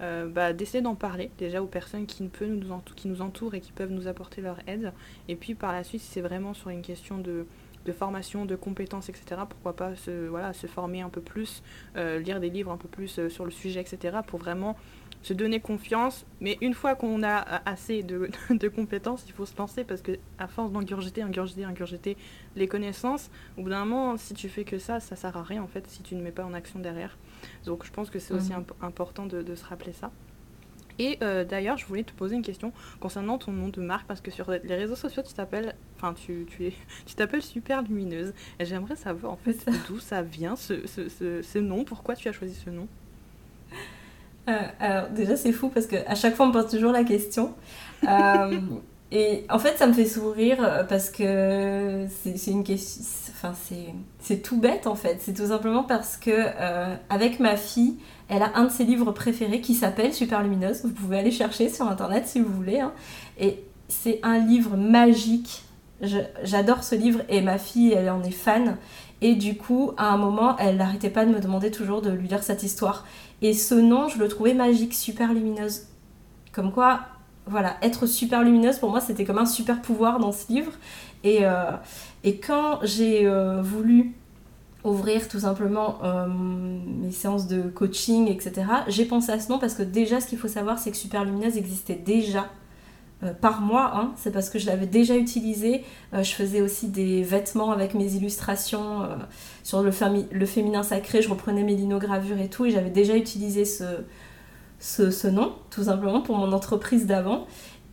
[0.00, 3.60] euh, bah, d'essayer d'en parler déjà aux personnes qui, peut nous qui nous entourent et
[3.60, 4.92] qui peuvent nous apporter leur aide.
[5.28, 7.46] Et puis par la suite, si c'est vraiment sur une question de
[7.84, 9.42] de formation, de compétences, etc.
[9.48, 11.62] Pourquoi pas se, voilà, se former un peu plus,
[11.96, 14.18] euh, lire des livres un peu plus euh, sur le sujet, etc.
[14.26, 14.76] Pour vraiment
[15.22, 16.26] se donner confiance.
[16.40, 20.02] Mais une fois qu'on a euh, assez de, de, compétences, il faut se lancer parce
[20.02, 22.16] que à force d'engurgiter, ingurgiter, ingurgiter
[22.56, 25.62] les connaissances, au bout d'un moment, si tu fais que ça, ça sert à rien
[25.62, 27.16] en fait si tu ne mets pas en action derrière.
[27.64, 28.64] Donc je pense que c'est aussi mmh.
[28.82, 30.10] important de, de se rappeler ça.
[30.98, 34.20] Et euh, d'ailleurs, je voulais te poser une question concernant ton nom de marque parce
[34.20, 36.72] que sur les réseaux sociaux, tu t'appelles, enfin, tu, tu, es,
[37.06, 38.32] tu t'appelles Super Lumineuse.
[38.58, 42.32] Et j'aimerais savoir en fait d'où ça vient ce, ce, ce, nom, pourquoi tu as
[42.32, 42.88] choisi ce nom?
[44.48, 47.54] Euh, alors déjà, c'est fou parce qu'à chaque fois, on me pose toujours la question.
[48.08, 48.60] Euh,
[49.12, 53.02] et en fait, ça me fait sourire parce que c'est une question.
[53.34, 53.54] Enfin,
[54.20, 55.18] c'est tout bête en fait.
[55.20, 56.46] C'est tout simplement parce que
[57.08, 60.82] avec ma fille, elle a un de ses livres préférés qui s'appelle Super Lumineuse.
[60.84, 62.80] Vous pouvez aller chercher sur internet si vous voulez.
[62.80, 62.92] Hein.
[63.38, 65.64] Et c'est un livre magique.
[66.02, 68.76] J'adore ce livre et ma fille, elle en est fan.
[69.20, 72.26] Et du coup, à un moment, elle n'arrêtait pas de me demander toujours de lui
[72.26, 73.06] lire cette histoire.
[73.40, 75.82] Et ce nom, je le trouvais magique, super lumineuse.
[76.52, 77.00] Comme quoi,
[77.46, 80.72] voilà, être super lumineuse, pour moi, c'était comme un super pouvoir dans ce livre.
[81.22, 81.70] Et, euh,
[82.44, 84.14] quand j'ai euh, voulu
[84.84, 88.66] ouvrir tout simplement euh, mes séances de coaching, etc.
[88.88, 91.24] J'ai pensé à ce nom parce que déjà, ce qu'il faut savoir, c'est que Super
[91.24, 92.46] Lumineuse existait déjà
[93.22, 93.92] euh, par mois.
[93.94, 94.12] Hein.
[94.16, 95.84] C'est parce que je l'avais déjà utilisé.
[96.14, 99.08] Euh, je faisais aussi des vêtements avec mes illustrations
[99.62, 99.90] sur le,
[100.30, 101.22] le, féminin sacré.
[101.22, 102.64] Je reprenais mes linogravures et tout.
[102.64, 107.46] Et j'avais déjà utilisé ce, nom, tout simplement, pour mon entreprise d'avant.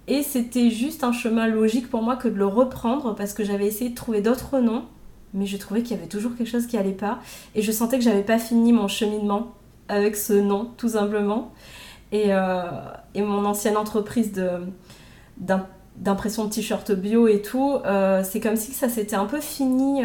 [0.07, 3.67] Et c'était juste un chemin logique pour moi que de le reprendre parce que j'avais
[3.67, 4.85] essayé de trouver d'autres noms
[5.33, 7.19] mais je trouvais qu'il y avait toujours quelque chose qui allait pas
[7.55, 9.53] et je sentais que j'avais pas fini mon cheminement
[9.87, 11.53] avec ce nom tout simplement
[12.13, 12.63] euh,
[13.13, 14.49] et mon ancienne entreprise de
[15.39, 20.03] d'impression de t-shirt bio et tout euh, c'est comme si ça s'était un peu fini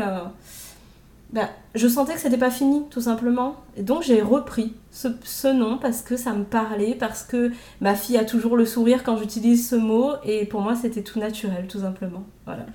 [1.33, 5.49] ben, je sentais que c'était pas fini tout simplement et donc j'ai repris ce, ce,
[5.49, 9.17] nom parce que ça me parlait parce que ma fille a toujours le sourire quand
[9.17, 12.67] j'utilise ce mot et pour moi c'était tout naturel tout simplement voilà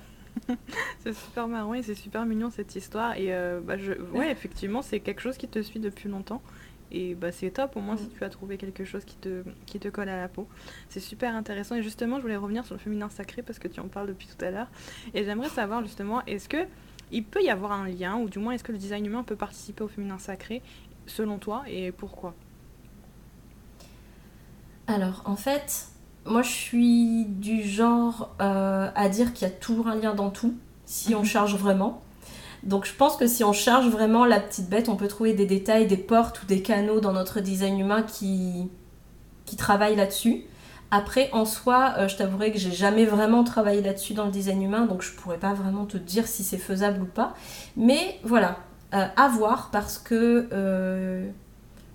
[0.98, 3.16] c'est super marrant et c'est super mignon cette histoire.
[3.16, 3.92] Et euh, bah, je...
[4.14, 6.42] ouais, effectivement, c'est quelque chose qui te suit depuis longtemps.
[6.92, 8.10] Et bah, c'est top au moins si mm.
[8.18, 10.48] tu as trouvé quelque chose qui te, qui te colle à la peau.
[10.88, 11.76] C'est super intéressant.
[11.76, 14.28] Et justement, je voulais revenir sur le féminin sacré parce que tu en parles depuis
[14.28, 14.68] tout à l'heure.
[15.14, 16.66] Et j'aimerais savoir justement, est-ce que
[17.12, 19.36] il peut y avoir un lien, ou du moins est-ce que le design humain peut
[19.36, 20.62] participer au féminin sacré,
[21.06, 22.34] selon toi, et pourquoi?
[24.86, 25.88] Alors, en fait,
[26.24, 30.30] moi, je suis du genre euh, à dire qu'il y a toujours un lien dans
[30.30, 31.24] tout, si on mhm.
[31.24, 32.02] charge vraiment.
[32.62, 35.46] Donc je pense que si on charge vraiment la petite bête, on peut trouver des
[35.46, 38.68] détails, des portes ou des canaux dans notre design humain qui,
[39.46, 40.44] qui travaillent là-dessus.
[40.90, 44.60] Après, en soi, euh, je t'avouerai que j'ai jamais vraiment travaillé là-dessus dans le design
[44.60, 47.34] humain, donc je pourrais pas vraiment te dire si c'est faisable ou pas.
[47.76, 48.58] Mais voilà,
[48.94, 50.48] euh, à voir parce que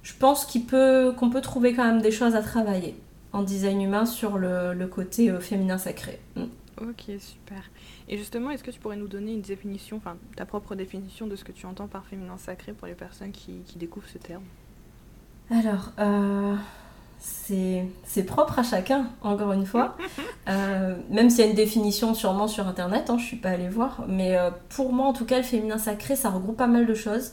[0.05, 2.95] je pense qu'on peut, trouver quand même des choses à travailler
[3.33, 6.21] en design humain sur le, côté euh, féminin sacré.
[6.35, 6.43] Mm.
[6.81, 7.63] Ok, super.
[8.07, 11.35] Et justement, est-ce que tu pourrais nous donner une définition, enfin ta propre définition de
[11.35, 14.43] ce que tu entends par féminin sacré pour les personnes qui, découvrent ce terme?
[15.49, 16.55] Alors, euh,
[17.19, 19.97] c'est propre à chacun, encore une fois.
[20.47, 23.49] Euh, même s'il y a une définition sûrement sur Internet, hein, je ne suis pas
[23.49, 24.05] allée voir.
[24.07, 24.37] Mais
[24.69, 27.31] pour moi, en tout cas, le féminin sacré, ça regroupe pas mal de choses.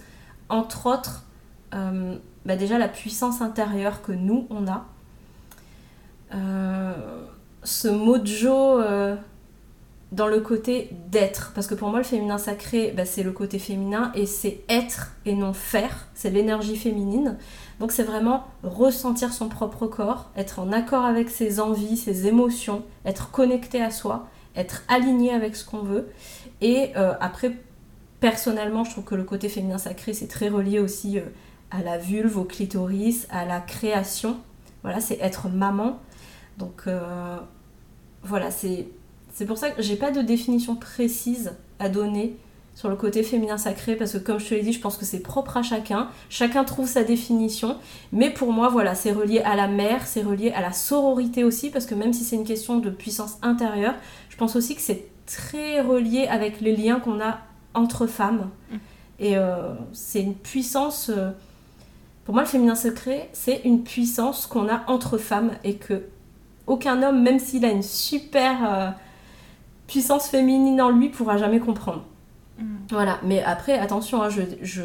[0.48, 1.26] Entre autres,
[1.72, 4.86] bah déjà la puissance intérieure que nous, on a
[7.64, 8.80] ce mojo
[10.12, 11.52] dans le côté d'être.
[11.54, 15.12] Parce que pour moi, le féminin sacré, bah, c'est le côté féminin et c'est être
[15.24, 16.06] et non faire.
[16.14, 17.38] C'est l'énergie féminine.
[17.80, 22.84] Donc c'est vraiment ressentir son propre corps, être en accord avec ses envies, ses émotions,
[23.06, 26.10] être connecté à soi, être aligné avec ce qu'on veut.
[26.60, 27.56] Et euh, après,
[28.20, 31.22] personnellement, je trouve que le côté féminin sacré, c'est très relié aussi euh,
[31.70, 34.36] à la vulve, au clitoris, à la création.
[34.82, 35.98] Voilà, c'est être maman.
[36.58, 37.38] Donc euh,
[38.22, 38.86] voilà, c'est
[39.32, 42.36] c'est pour ça que j'ai pas de définition précise à donner
[42.74, 45.04] sur le côté féminin sacré parce que comme je te l'ai dit, je pense que
[45.04, 46.08] c'est propre à chacun.
[46.30, 47.76] Chacun trouve sa définition,
[48.12, 51.70] mais pour moi, voilà, c'est relié à la mère, c'est relié à la sororité aussi
[51.70, 53.94] parce que même si c'est une question de puissance intérieure,
[54.30, 57.38] je pense aussi que c'est très relié avec les liens qu'on a
[57.74, 58.50] entre femmes.
[58.70, 58.76] Mm.
[59.18, 61.10] Et euh, c'est une puissance.
[61.14, 61.30] Euh,
[62.24, 66.04] pour moi, le féminin sacré, c'est une puissance qu'on a entre femmes et que
[66.66, 68.90] aucun homme, même s'il a une super euh,
[69.92, 72.04] puissance féminine en lui pourra jamais comprendre.
[72.58, 72.64] Mm.
[72.90, 74.82] Voilà, mais après, attention, hein, je, je...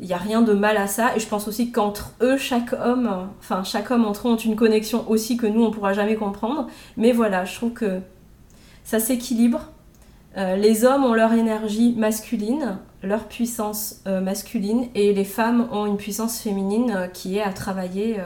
[0.00, 1.16] il n'y a rien de mal à ça.
[1.16, 4.54] Et je pense aussi qu'entre eux, chaque homme, enfin, chaque homme entre eux ont une
[4.54, 6.68] connexion aussi que nous, on pourra jamais comprendre.
[6.96, 8.00] Mais voilà, je trouve que
[8.84, 9.72] ça s'équilibre.
[10.36, 15.86] Euh, les hommes ont leur énergie masculine, leur puissance euh, masculine, et les femmes ont
[15.86, 18.18] une puissance féminine euh, qui est à travailler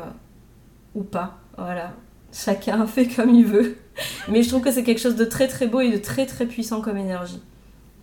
[0.94, 1.38] ou pas.
[1.56, 1.94] Voilà,
[2.34, 3.78] chacun fait comme il veut.
[4.28, 6.46] Mais je trouve que c'est quelque chose de très très beau et de très très
[6.46, 7.40] puissant comme énergie.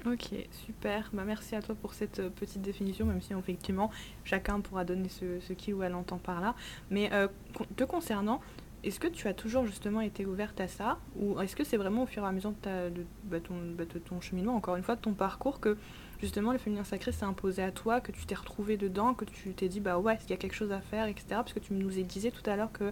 [0.06, 0.34] Ok,
[0.66, 1.10] super.
[1.14, 3.92] Bah, merci à toi pour cette euh, petite définition, même si effectivement
[4.24, 6.56] chacun pourra donner ce, ce qu'il ou elle entend par là.
[6.90, 7.28] Mais euh,
[7.76, 8.42] te concernant,
[8.84, 10.98] est-ce que tu as toujours justement été ouverte à ça?
[11.16, 13.38] Ou est-ce que c'est vraiment au fur et à mesure de, bah,
[13.78, 15.78] bah, de, ton, cheminement, encore une fois, de ton parcours, que
[16.20, 19.54] justement le féminin sacré s'est imposé à toi, que tu t'es retrouvé dedans, que tu
[19.54, 21.26] t'es dit, bah ouais, il y a quelque chose à faire, etc.
[21.30, 22.92] Parce que tu nous disais tout à l'heure que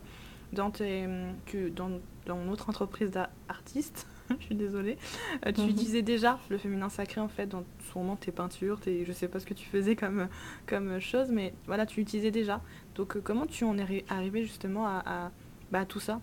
[0.54, 1.08] dans, tes,
[1.48, 1.90] que dans,
[2.30, 4.08] dans notre entreprise d'artiste,
[4.40, 4.98] je suis désolée,
[5.46, 5.70] euh, tu mhm.
[5.70, 9.40] utilisais déjà le féminin sacré en fait dans sûrement tes peintures, tes, je sais pas
[9.40, 10.28] ce que tu faisais comme,
[10.68, 12.62] comme chose, mais voilà, tu l'utilisais déjà.
[12.96, 15.32] Donc euh, comment tu en es arrivé justement à,
[15.72, 16.22] bah, tout ça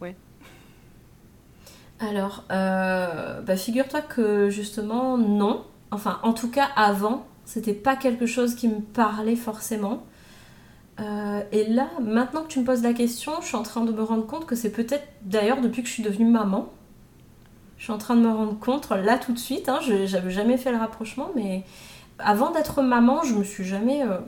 [0.00, 0.16] Ouais.
[1.98, 5.64] Alors, euh, bah, figure-toi que justement, non.
[5.90, 10.04] Enfin, en tout cas, avant, c'était pas quelque chose qui me parlait forcément.
[11.00, 13.92] Euh, et là, maintenant que tu me poses la question, je suis en train de
[13.92, 16.72] me rendre compte que c'est peut-être d'ailleurs depuis que je suis devenue maman.
[17.76, 20.56] Je suis en train de me rendre compte là tout de suite, hein, j'avais jamais
[20.56, 21.62] fait le rapprochement, mais
[22.18, 24.18] avant d'être maman, je me suis jamais euh,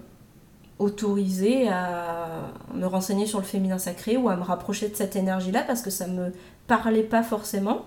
[0.79, 5.63] autorisée à me renseigner sur le féminin sacré ou à me rapprocher de cette énergie-là
[5.63, 6.33] parce que ça me
[6.67, 7.87] parlait pas forcément.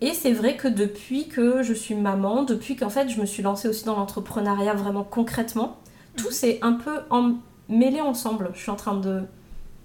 [0.00, 3.42] Et c'est vrai que depuis que je suis maman, depuis qu'en fait je me suis
[3.42, 5.78] lancée aussi dans l'entrepreneuriat vraiment concrètement,
[6.16, 6.32] tout mhm.
[6.32, 7.34] s'est un peu en
[7.68, 8.50] mêlés ensemble.
[8.54, 9.26] Je suis en train de,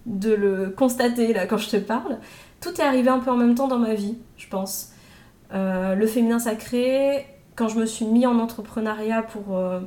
[0.05, 2.17] le constater là quand je te parle.
[2.59, 4.91] Tout est arrivé un peu en même temps dans ma vie, je pense.
[5.53, 9.81] Euh, le féminin sacré, quand je me suis mis en entrepreneuriat pour, euh,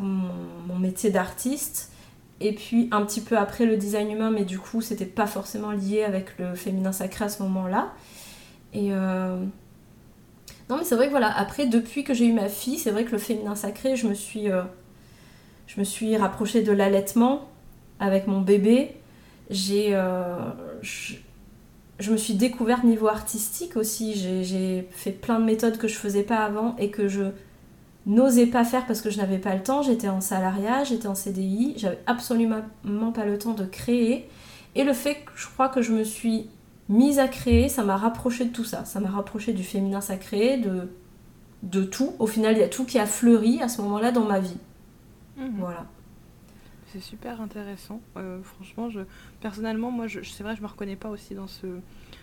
[0.00, 1.92] mon, métier d'artiste,
[2.40, 5.70] et puis un petit peu après le design humain, mais du coup c'était pas forcément
[5.70, 7.92] lié avec le féminin sacré à ce moment-là.
[8.72, 9.36] Et euh,
[10.68, 13.04] non mais c'est vrai que voilà, après depuis que j'ai eu ma fille, c'est vrai
[13.04, 14.48] que le féminin sacré, je me suis
[15.66, 17.48] je me suis rapprochée de l'allaitement
[18.00, 18.96] avec mon bébé.
[19.50, 20.36] J'ai, euh,
[20.82, 24.14] je, me suis découverte niveau artistique aussi.
[24.14, 27.24] J'ai fait plein de méthodes que je faisais pas avant et que je
[28.06, 29.82] n'osais pas faire parce que je n'avais pas le temps.
[29.82, 32.62] J'étais en salariat, j'étais en CDI, j'avais absolument
[33.14, 34.28] pas le temps de créer.
[34.74, 36.48] Et le fait que je crois que je me suis
[36.88, 38.84] mise à créer, ça m'a rapproché de tout ça.
[38.84, 40.88] Ça m'a rapproché du féminin sacré, de,
[41.62, 42.14] de tout.
[42.18, 44.56] Au final, il y a tout qui a fleuri à ce moment-là dans ma vie.
[45.36, 45.56] Mhm.
[45.58, 45.86] Voilà.
[46.86, 48.00] C'est super intéressant.
[48.16, 49.00] Euh, franchement, je,
[49.40, 51.66] personnellement, moi, je, c'est vrai, je me reconnais pas aussi dans, ce,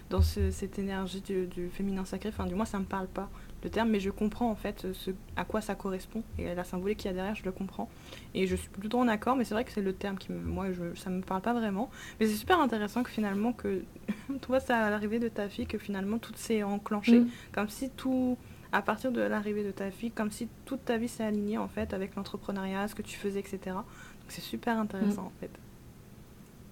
[0.09, 2.29] dans cette énergie du, féminin sacré.
[2.29, 3.29] Enfin, du moins, ça me parle pas
[3.63, 6.99] le terme, mais je comprends en fait ce, à quoi ça correspond et la symbolique
[6.99, 7.89] qu'il y a derrière, je le comprends.
[8.33, 10.39] Et je suis plutôt en accord, mais c'est vrai que c'est le terme qui me,
[10.39, 11.89] moi, je, ça me parle pas vraiment.
[12.19, 13.83] Mais c'est super intéressant que finalement, que
[14.41, 17.29] toi, ça à l'arrivée de ta fille, que finalement tout s'est enclenché, mm.
[17.51, 18.37] comme si tout
[18.71, 21.67] à partir de l'arrivée de ta fille, comme si toute ta vie s'est alignée en
[21.67, 23.59] fait avec l'entrepreneuriat, ce que tu faisais, etc.
[23.65, 23.85] Donc
[24.29, 25.27] c'est super intéressant mm.
[25.27, 25.51] en fait.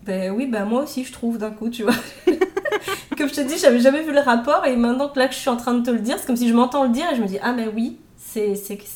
[0.04, 1.96] Ben oui, ben moi aussi je trouve d'un coup, tu vois.
[3.18, 5.40] comme je te dis, j'avais jamais vu le rapport et maintenant que là que je
[5.40, 7.16] suis en train de te le dire, c'est comme si je m'entends le dire et
[7.16, 8.54] je me dis ah mais oui, c'est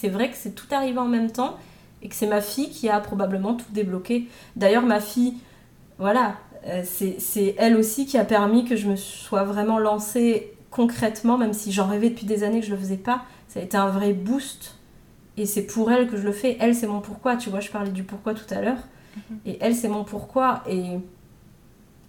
[0.09, 1.57] vrai que c'est tout arrivé en même temps
[2.01, 4.27] et que c'est ma fille qui a probablement tout débloqué.
[4.55, 5.35] D'ailleurs ma fille,
[5.97, 6.35] voilà,
[6.67, 11.53] euh, c'est elle aussi qui a permis que je me sois vraiment lancée concrètement, même
[11.53, 13.89] si j'en rêvais depuis des années que je le faisais pas, ça a été un
[13.89, 14.75] vrai boost.
[15.37, 16.57] Et c'est pour elle que je le fais.
[16.59, 17.37] Elle, c'est mon pourquoi.
[17.37, 18.79] Tu vois, je parlais du pourquoi tout à l'heure.
[19.15, 19.39] Mhm.
[19.45, 20.63] Et elle, c'est mon pourquoi.
[20.67, 20.97] Et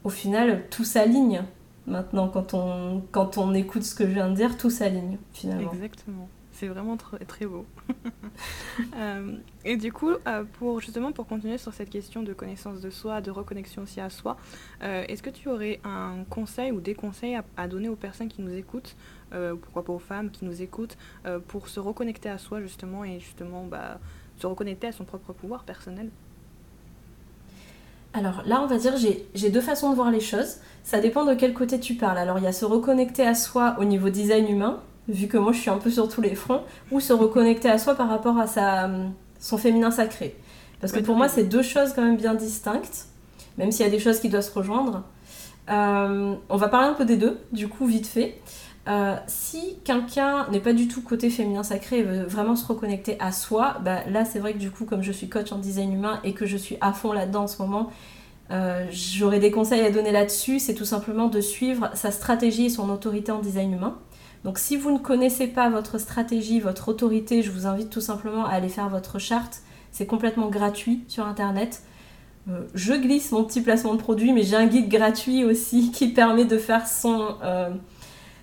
[0.02, 1.42] au final, tout s'aligne.
[1.86, 5.72] Maintenant, quand on, quand on écoute ce que je viens de dire, tout s'aligne finalement.
[5.72, 6.28] Exactement.
[6.54, 7.66] C'est vraiment très, beau.
[8.96, 12.90] Euh, et du coup, euh, pour justement pour continuer sur cette question de connaissance de
[12.90, 14.36] soi, de reconnexion aussi à soi,
[14.82, 18.42] euh, est-ce que tu aurais un conseil ou des conseils à, donner aux personnes qui
[18.42, 18.96] nous écoutent,
[19.30, 20.96] pourquoi pas aux femmes qui nous écoutent,
[21.46, 24.00] pour se reconnecter à soi justement et justement bah,
[24.38, 26.10] se reconnecter à son propre pouvoir personnel?
[28.12, 30.56] Alors là, on va dire, j'ai deux façons de voir les choses.
[30.82, 32.18] Ça dépend de quel côté tu parles.
[32.18, 35.52] Alors il y a se reconnecter à soi au niveau design humain, vu que moi
[35.52, 38.38] je suis un peu sur tous les fronts, ou se reconnecter à soi par rapport
[38.38, 38.88] à sa,
[39.38, 40.36] son féminin sacré.
[40.80, 43.06] Parce que pour moi, c'est deux choses quand même bien distinctes,
[43.56, 45.02] même s'il y a des choses qui doivent se rejoindre.
[45.70, 48.38] Euh, on va parler un peu des deux, du coup, vite fait.
[48.86, 53.16] Euh, si quelqu'un n'est pas du tout côté féminin sacré et veut vraiment se reconnecter
[53.18, 55.90] à soi, bah, là c'est vrai que du coup comme je suis coach en design
[55.94, 57.90] humain et que je suis à fond là-dedans en ce moment,
[58.50, 62.68] euh, j'aurais des conseils à donner là-dessus, c'est tout simplement de suivre sa stratégie et
[62.68, 63.96] son autorité en design humain.
[64.44, 68.44] Donc si vous ne connaissez pas votre stratégie, votre autorité, je vous invite tout simplement
[68.44, 69.62] à aller faire votre charte.
[69.90, 71.82] C'est complètement gratuit sur internet.
[72.50, 76.08] Euh, je glisse mon petit placement de produit, mais j'ai un guide gratuit aussi qui
[76.08, 77.70] permet de faire son, euh,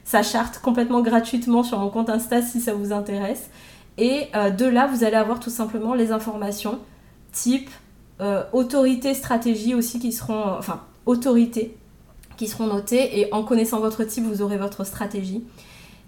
[0.03, 3.51] sa charte complètement gratuitement sur mon compte Insta si ça vous intéresse.
[3.99, 6.79] Et euh, de là, vous allez avoir tout simplement les informations
[7.31, 7.69] type
[8.53, 11.75] autorité, stratégie aussi qui seront, enfin autorité
[12.37, 13.19] qui seront notées.
[13.19, 15.43] Et en connaissant votre type, vous aurez votre stratégie.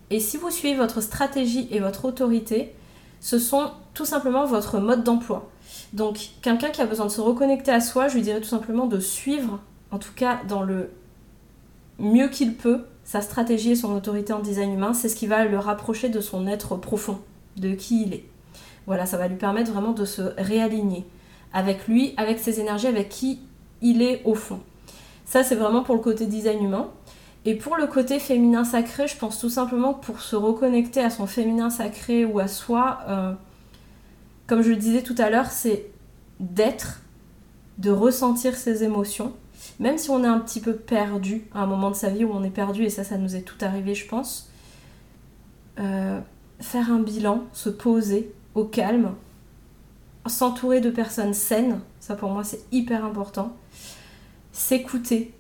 [0.10, 2.74] Et si vous suivez votre stratégie et votre autorité,
[3.20, 5.50] ce sont tout simplement votre mode d'emploi.
[5.94, 8.86] Donc quelqu'un qui a besoin de se reconnecter à soi, je lui dirais tout simplement
[8.86, 9.60] de suivre,
[9.92, 10.90] en tout cas dans le
[12.00, 14.94] mieux qu'il peut, sa stratégie et son autorité en design humain.
[14.94, 17.20] C'est ce qui va le rapprocher de son être profond,
[17.58, 18.26] de qui il est.
[18.86, 21.06] Voilà, ça va lui permettre vraiment de se réaligner
[21.54, 23.40] avec lui, avec ses énergies, avec qui
[23.82, 24.60] il est au fond.
[25.26, 26.90] Ça, c'est vraiment pour le côté design humain.
[27.46, 31.10] Et pour le côté féminin sacré, je pense tout simplement que pour se reconnecter à
[31.10, 33.34] son féminin sacré ou à soi, euh,
[34.48, 35.88] comme je le disais tout à l'heure, c'est
[36.40, 37.02] d'être,
[37.80, 39.34] de ressentir ses émotions.
[39.80, 42.32] Même si on est un petit peu perdu à un moment de sa vie où
[42.32, 44.50] on est perdu, et ça, ça nous est tout arrivé, je pense.
[45.80, 46.20] Euh,
[46.60, 49.16] faire un bilan, se poser au calme,
[50.28, 53.56] s'entourer de personnes saines, ça pour moi c'est hyper important.
[54.52, 55.34] S'écouter,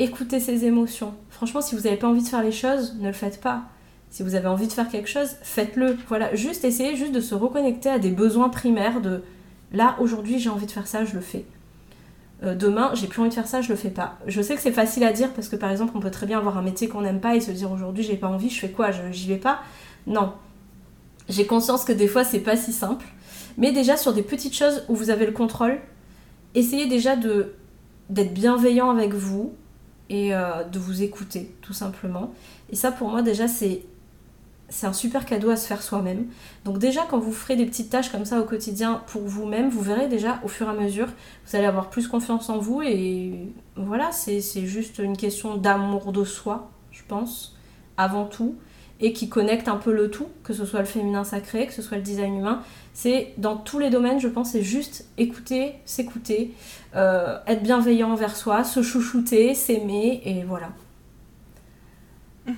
[0.00, 1.14] écouter ses émotions.
[1.28, 3.64] Franchement, si vous n'avez pas envie de faire les choses, ne le faites pas.
[4.10, 5.96] Si vous avez envie de faire quelque chose, faites-le.
[6.08, 9.22] Voilà, juste essayez juste de se reconnecter à des besoins primaires de
[9.72, 11.44] là aujourd'hui j'ai envie de faire ça, je le fais.
[12.42, 14.18] Euh, demain, j'ai plus envie de faire ça, je le fais pas.
[14.26, 16.38] Je sais que c'est facile à dire parce que par exemple, on peut très bien
[16.38, 18.70] avoir un métier qu'on n'aime pas et se dire aujourd'hui j'ai pas envie, je fais
[18.70, 19.60] quoi J'y vais pas?
[20.06, 20.32] Non.
[21.28, 23.04] J'ai conscience que des fois c'est pas si simple.
[23.58, 25.78] Mais déjà sur des petites choses où vous avez le contrôle,
[26.54, 29.52] essayez déjà d'être bienveillant avec vous,
[30.10, 32.34] et euh, de vous écouter, tout simplement.
[32.70, 33.82] Et ça, pour moi, déjà, c'est
[34.72, 36.26] c'est un super cadeau à se faire soi-même.
[36.64, 39.80] Donc déjà, quand vous ferez des petites tâches comme ça au quotidien pour vous-même, vous
[39.82, 41.08] verrez déjà au fur et à mesure,
[41.44, 46.22] vous allez avoir plus confiance en vous et voilà, c'est juste une question d'amour de
[46.22, 47.56] soi, je pense,
[47.96, 48.54] avant tout,
[49.00, 51.82] et qui connecte un peu le tout, que ce soit le féminin sacré, que ce
[51.82, 52.62] soit le design humain.
[52.92, 56.54] C'est dans tous les domaines, je pense, c'est juste écouter, s'écouter,
[56.96, 60.70] euh, être bienveillant envers soi, se chouchouter, s'aimer, et voilà.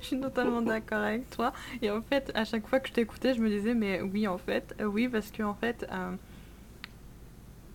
[0.00, 1.52] je suis totalement d'accord avec toi.
[1.82, 4.38] Et en fait, à chaque fois que je t'écoutais, je me disais, mais oui, en
[4.38, 6.12] fait, euh, oui, parce que en fait, euh,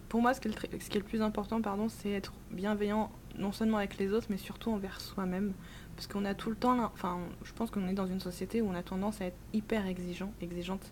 [0.09, 2.33] pour moi, ce qui, est le, ce qui est le plus important, pardon, c'est être
[2.51, 5.53] bienveillant non seulement avec les autres, mais surtout envers soi-même.
[6.01, 8.67] Parce qu'on a tout le temps, enfin, je pense qu'on est dans une société où
[8.67, 10.91] on a tendance à être hyper exigeant, exigeante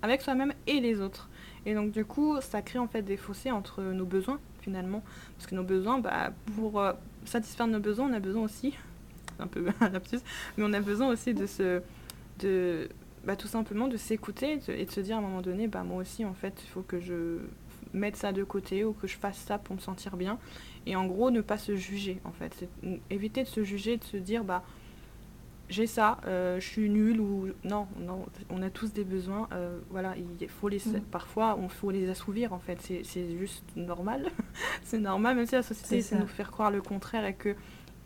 [0.00, 1.28] avec soi-même et les autres.
[1.66, 5.02] Et donc du coup, ça crée en fait des fossés entre nos besoins finalement.
[5.36, 6.94] Parce que nos besoins, bah, pour euh,
[7.26, 8.72] satisfaire nos besoins, on a besoin aussi,
[9.38, 10.20] un peu un lapsus,
[10.56, 11.82] mais on a besoin aussi de se...
[12.38, 12.88] De,
[13.26, 16.00] bah, tout simplement de s'écouter et de se dire à un moment donné, bah, moi
[16.00, 17.40] aussi en fait, il faut que je
[17.92, 20.38] mette ça de côté ou que je fasse ça pour me sentir bien.
[20.86, 22.68] Et en gros, ne pas se juger en fait.
[23.10, 24.62] éviter de se juger, de se dire, bah
[25.68, 29.78] j'ai ça, euh, je suis nulle ou non, non, on a tous des besoins, euh,
[29.90, 31.00] voilà, il faut les, mm.
[31.10, 34.30] parfois on faut les assouvir en fait, c'est juste normal,
[34.82, 37.54] c'est normal, même si la société essaie de nous faire croire le contraire et que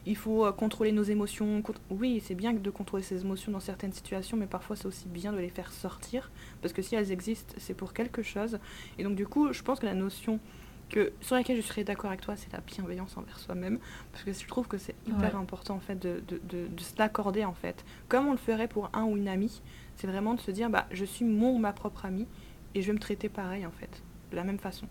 [0.07, 1.62] il faut euh, contrôler nos émotions.
[1.90, 5.32] Oui, c'est bien de contrôler ses émotions dans certaines situations, mais parfois c'est aussi bien
[5.32, 6.30] de les faire sortir
[6.61, 8.59] parce que si elles existent, c'est pour quelque chose.
[8.98, 10.40] Et donc du coup, je pense que la notion
[11.20, 13.78] sur laquelle je serais d'accord avec toi, c'est la bienveillance envers soi-même,
[14.12, 17.44] parce que je trouve que c'est hyper important en fait de, de, de, se l'accorder
[17.44, 19.62] en fait, comme on le ferait pour un ou une amie,
[19.96, 22.26] c'est vraiment de se dire bah je suis mon ou ma propre amie
[22.74, 24.86] et je vais me traiter pareil en fait, de la même façon.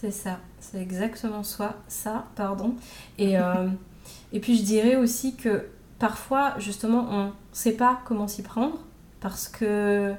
[0.00, 1.74] C'est ça, c'est exactement ça,
[2.36, 2.74] pardon.
[3.18, 3.68] Et, euh,
[4.32, 5.66] et puis je dirais aussi que
[5.98, 8.78] parfois, justement, on ne sait pas comment s'y prendre
[9.20, 10.14] parce que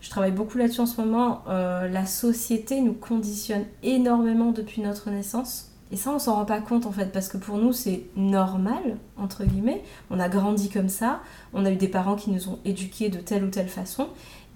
[0.00, 1.42] je travaille beaucoup là-dessus en ce moment.
[1.48, 5.72] Euh, la société nous conditionne énormément depuis notre naissance.
[5.90, 8.96] Et ça, on s'en rend pas compte en fait, parce que pour nous, c'est normal,
[9.16, 9.82] entre guillemets.
[10.10, 11.20] On a grandi comme ça,
[11.52, 14.06] on a eu des parents qui nous ont éduqués de telle ou telle façon.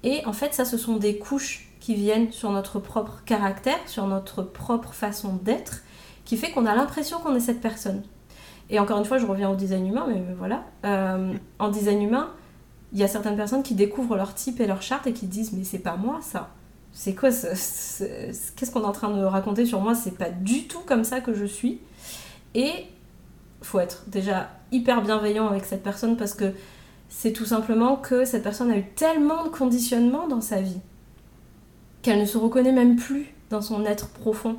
[0.05, 4.07] Et en fait, ça, ce sont des couches qui viennent sur notre propre caractère, sur
[4.07, 5.83] notre propre façon d'être,
[6.25, 8.03] qui fait qu'on a l'impression qu'on est cette personne.
[8.71, 10.65] Et encore une fois, je reviens au design humain, mais voilà.
[10.87, 12.31] Euh, en design humain,
[12.95, 15.53] il y a certaines personnes qui découvrent leur type et leur charte et qui disent
[15.53, 16.49] Mais c'est pas moi ça.
[16.95, 19.95] C'est quoi Qu'est-ce qu'on est en train de raconter sur moi?
[19.95, 21.81] C'est pas du tout comme ça que je suis.
[22.55, 22.87] Et
[23.61, 26.55] faut être déjà hyper bienveillant avec cette personne parce que
[27.11, 30.81] c'est tout simplement que cette personne a eu tellement de conditionnement dans sa vie
[32.05, 34.57] qu'elle ne se reconnaît même plus dans son être profond.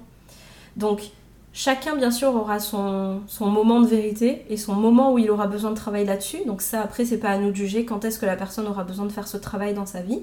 [0.78, 1.12] Donc,
[1.54, 5.70] chacun, bien sûr, aura son, moment de vérité et son moment où il aura besoin
[5.70, 6.40] de travailler là-dessus.
[6.48, 8.84] Donc, ça, après, c'est pas à nous de juger quand est-ce que la personne aura
[8.84, 10.22] besoin de faire ce travail dans sa vie.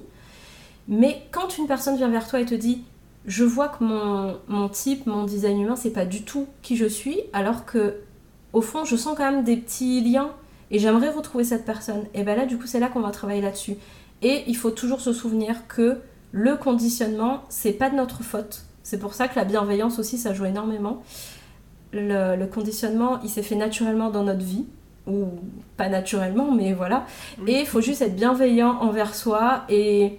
[0.88, 2.82] Mais quand une personne vient vers toi et te dit
[3.24, 7.20] Je vois que mon, type, mon design humain, c'est pas du tout qui je suis,
[7.32, 8.00] alors que,
[8.52, 10.32] au fond, je sens quand même des petits liens
[10.72, 13.42] et j'aimerais retrouver cette personne, et bien là, du coup, c'est là qu'on va travailler
[13.42, 13.76] là-dessus.
[14.22, 15.98] Et il faut toujours se souvenir que
[16.32, 18.64] le conditionnement, c'est pas de notre faute.
[18.82, 21.02] C'est pour ça que la bienveillance aussi, ça joue énormément.
[21.92, 24.64] Le, conditionnement, il s'est fait naturellement dans notre vie,
[25.06, 25.26] ou
[25.76, 27.04] pas naturellement, mais voilà.
[27.46, 30.18] Et il faut juste être bienveillant envers soi et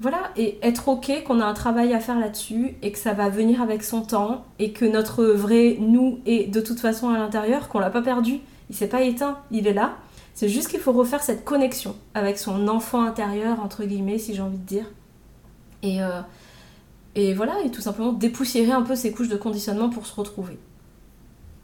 [0.00, 3.28] voilà, et être ok qu'on a un travail à faire là-dessus et que ça va
[3.28, 7.68] venir avec son temps et que notre vrai nous est de toute façon à l'intérieur,
[7.68, 8.38] qu'on l'a pas perdu,
[8.70, 9.96] il s'est pas éteint, il est là.
[10.34, 14.42] C'est juste qu'il faut refaire cette connexion avec son enfant intérieur, entre guillemets, si j'ai
[14.42, 14.84] envie de dire.
[15.82, 16.20] Et, euh,
[17.14, 20.58] et voilà, et tout simplement dépoussiérer un peu ces couches de conditionnement pour se retrouver.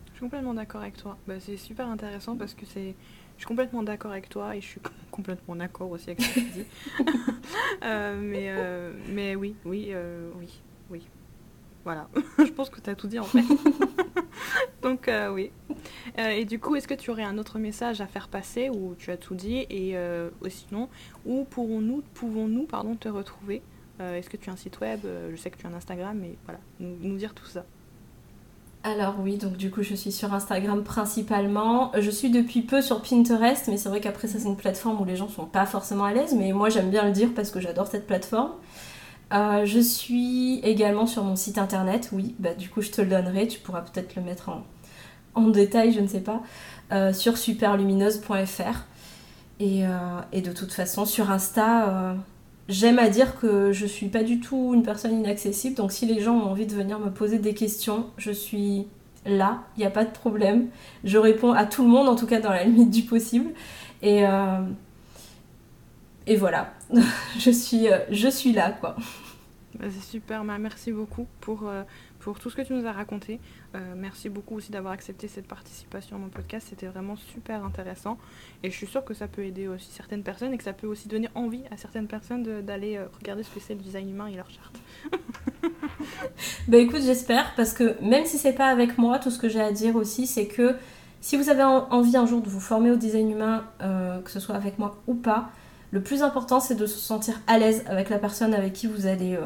[0.06, 1.16] Je suis complètement d'accord avec toi.
[1.26, 2.94] Bah, c'est super intéressant parce que c'est.
[3.36, 6.40] Je suis complètement d'accord avec toi et je suis complètement d'accord aussi avec ce que
[6.40, 6.64] tu dis.
[7.82, 9.92] Euh, mais, euh, mais oui, oui,
[10.38, 10.48] oui,
[10.90, 11.02] oui.
[11.82, 12.08] Voilà,
[12.38, 13.44] je pense que tu as tout dit en fait.
[14.80, 15.50] Donc oui.
[16.16, 19.10] et du coup, est-ce que tu aurais un autre message à faire passer ou tu
[19.10, 19.96] as tout dit Et
[20.48, 20.88] sinon,
[21.26, 23.60] où pourrons-nous, pouvons-nous pardon, te retrouver?
[24.00, 25.00] Euh, est-ce que tu as un site web?
[25.04, 27.64] Euh, Je sais que tu as un Instagram, mais voilà, nous, dire tout ça.
[28.82, 31.90] Alors oui, donc du coup je suis sur Instagram principalement.
[31.98, 35.06] Je suis depuis peu sur Pinterest, mais c'est vrai qu'après ça c'est une plateforme où
[35.06, 37.60] les gens sont pas forcément à l'aise, mais moi j'aime bien le dire parce que
[37.60, 38.50] j'adore cette plateforme.
[39.32, 43.08] Euh, je suis également sur mon site internet, oui, bah du coup je te le
[43.08, 44.64] donnerai, tu pourras peut-être le mettre en,
[45.34, 46.42] en, détail, je ne sais pas,
[47.14, 48.84] sur superlumineuse.fr.
[49.60, 49.84] Et,
[50.32, 52.16] et, de toute façon sur Insta,
[52.68, 56.20] J'aime à dire que je suis pas du tout une personne inaccessible, donc si les
[56.20, 58.86] gens ont envie de venir me poser des questions, je suis
[59.26, 60.68] là, il n'y a pas de problème.
[61.04, 63.50] Je réponds à tout le monde, en tout cas dans la limite du possible.
[64.02, 64.62] Et, euh,
[66.26, 66.72] et voilà,
[67.38, 68.96] je, suis, euh, je suis là, quoi.
[69.78, 71.82] Bah, c'est super, merci beaucoup pour, euh,
[72.24, 73.38] pour tout ce que tu nous as raconté.
[73.74, 76.68] Euh, merci beaucoup aussi d'avoir accepté cette participation à mon podcast.
[76.70, 78.16] C'était vraiment super intéressant.
[78.62, 80.86] Et je suis sûre que ça peut aider aussi certaines personnes et que ça peut
[80.86, 84.26] aussi donner envie à certaines personnes d'aller euh, regarder ce que c'est le design humain
[84.28, 84.80] et leur charte.
[86.68, 89.60] bah écoute, j'espère parce que même si c'est pas avec moi, tout ce que j'ai
[89.60, 90.76] à dire aussi, c'est que
[91.20, 94.40] si vous avez envie un jour de vous former au design humain, euh, que ce
[94.40, 95.50] soit avec moi ou pas,
[95.90, 99.06] le plus important c'est de se sentir à l'aise avec la personne avec qui vous
[99.06, 99.38] allez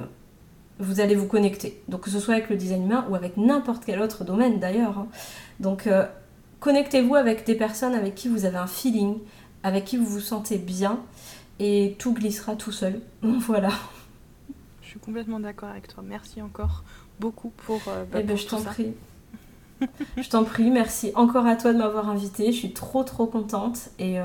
[0.79, 1.83] vous allez vous connecter.
[1.89, 4.99] Donc que ce soit avec le design humain ou avec n'importe quel autre domaine d'ailleurs.
[4.99, 5.09] Hein.
[5.61, 6.07] Donc euh,
[6.61, 9.18] connectez-vous avec des personnes avec qui vous avez un feeling,
[9.62, 11.01] avec qui vous vous sentez bien
[11.59, 13.01] et tout glissera tout seul.
[13.22, 13.70] voilà.
[14.83, 16.03] Je suis complètement d'accord avec toi.
[16.07, 16.85] Merci encore
[17.20, 18.95] beaucoup pour, euh, bah, eh ben, je t'en prie.
[20.16, 22.53] je t'en prie, merci encore à toi de m'avoir invité.
[22.53, 24.24] Je suis trop trop contente et, euh,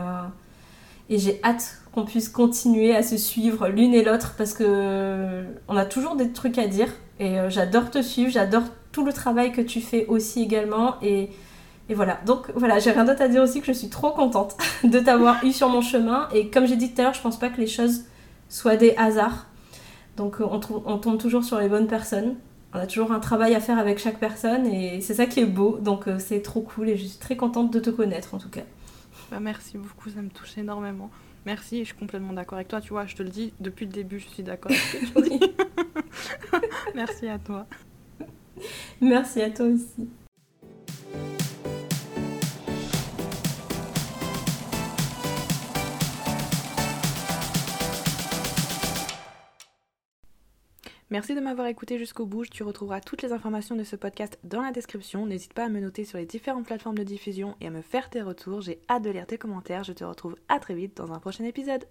[1.14, 5.78] et j'ai hâte qu'on puisse continuer à se suivre l'une et l'autre parce que on
[5.78, 6.88] a toujours des trucs à dire
[7.20, 11.30] et euh, j'adore te suivre, j'adore tout le travail que tu fais aussi également et,
[11.90, 12.20] et voilà.
[12.26, 15.44] Donc voilà, j'ai rien d'autre à dire aussi que je suis trop contente de t'avoir
[15.46, 17.62] eu sur mon chemin et comme j'ai dit tout à l'heure, je pense pas que
[17.62, 18.06] les choses
[18.50, 19.46] soient des hasards.
[20.18, 22.38] Donc euh, on, tombe toujours sur les bonnes personnes.
[22.74, 25.46] On a toujours un travail à faire avec chaque personne et c'est ça qui est
[25.46, 25.78] beau.
[25.80, 28.50] Donc euh, c'est trop cool et je suis très contente de te connaître en tout
[28.50, 28.64] cas.
[29.32, 31.10] Bah, merci beaucoup, ça me touche énormément.
[31.46, 32.80] Merci, je suis complètement d'accord avec toi.
[32.80, 35.22] Tu vois, je te le dis depuis le début, je suis d'accord avec ce que
[35.22, 35.40] tu dis.
[36.96, 37.66] Merci à toi.
[39.02, 40.08] Merci à toi aussi.
[51.14, 52.44] Merci de m'avoir écouté jusqu'au bout.
[52.48, 55.28] Tu retrouveras toutes les informations de ce podcast dans la description.
[55.28, 58.10] N'hésite pas à me noter sur les différentes plateformes de diffusion et à me faire
[58.10, 58.62] tes retours.
[58.62, 59.84] J'ai hâte de lire tes commentaires.
[59.84, 61.86] Je te retrouve à très vite dans un prochain épisode.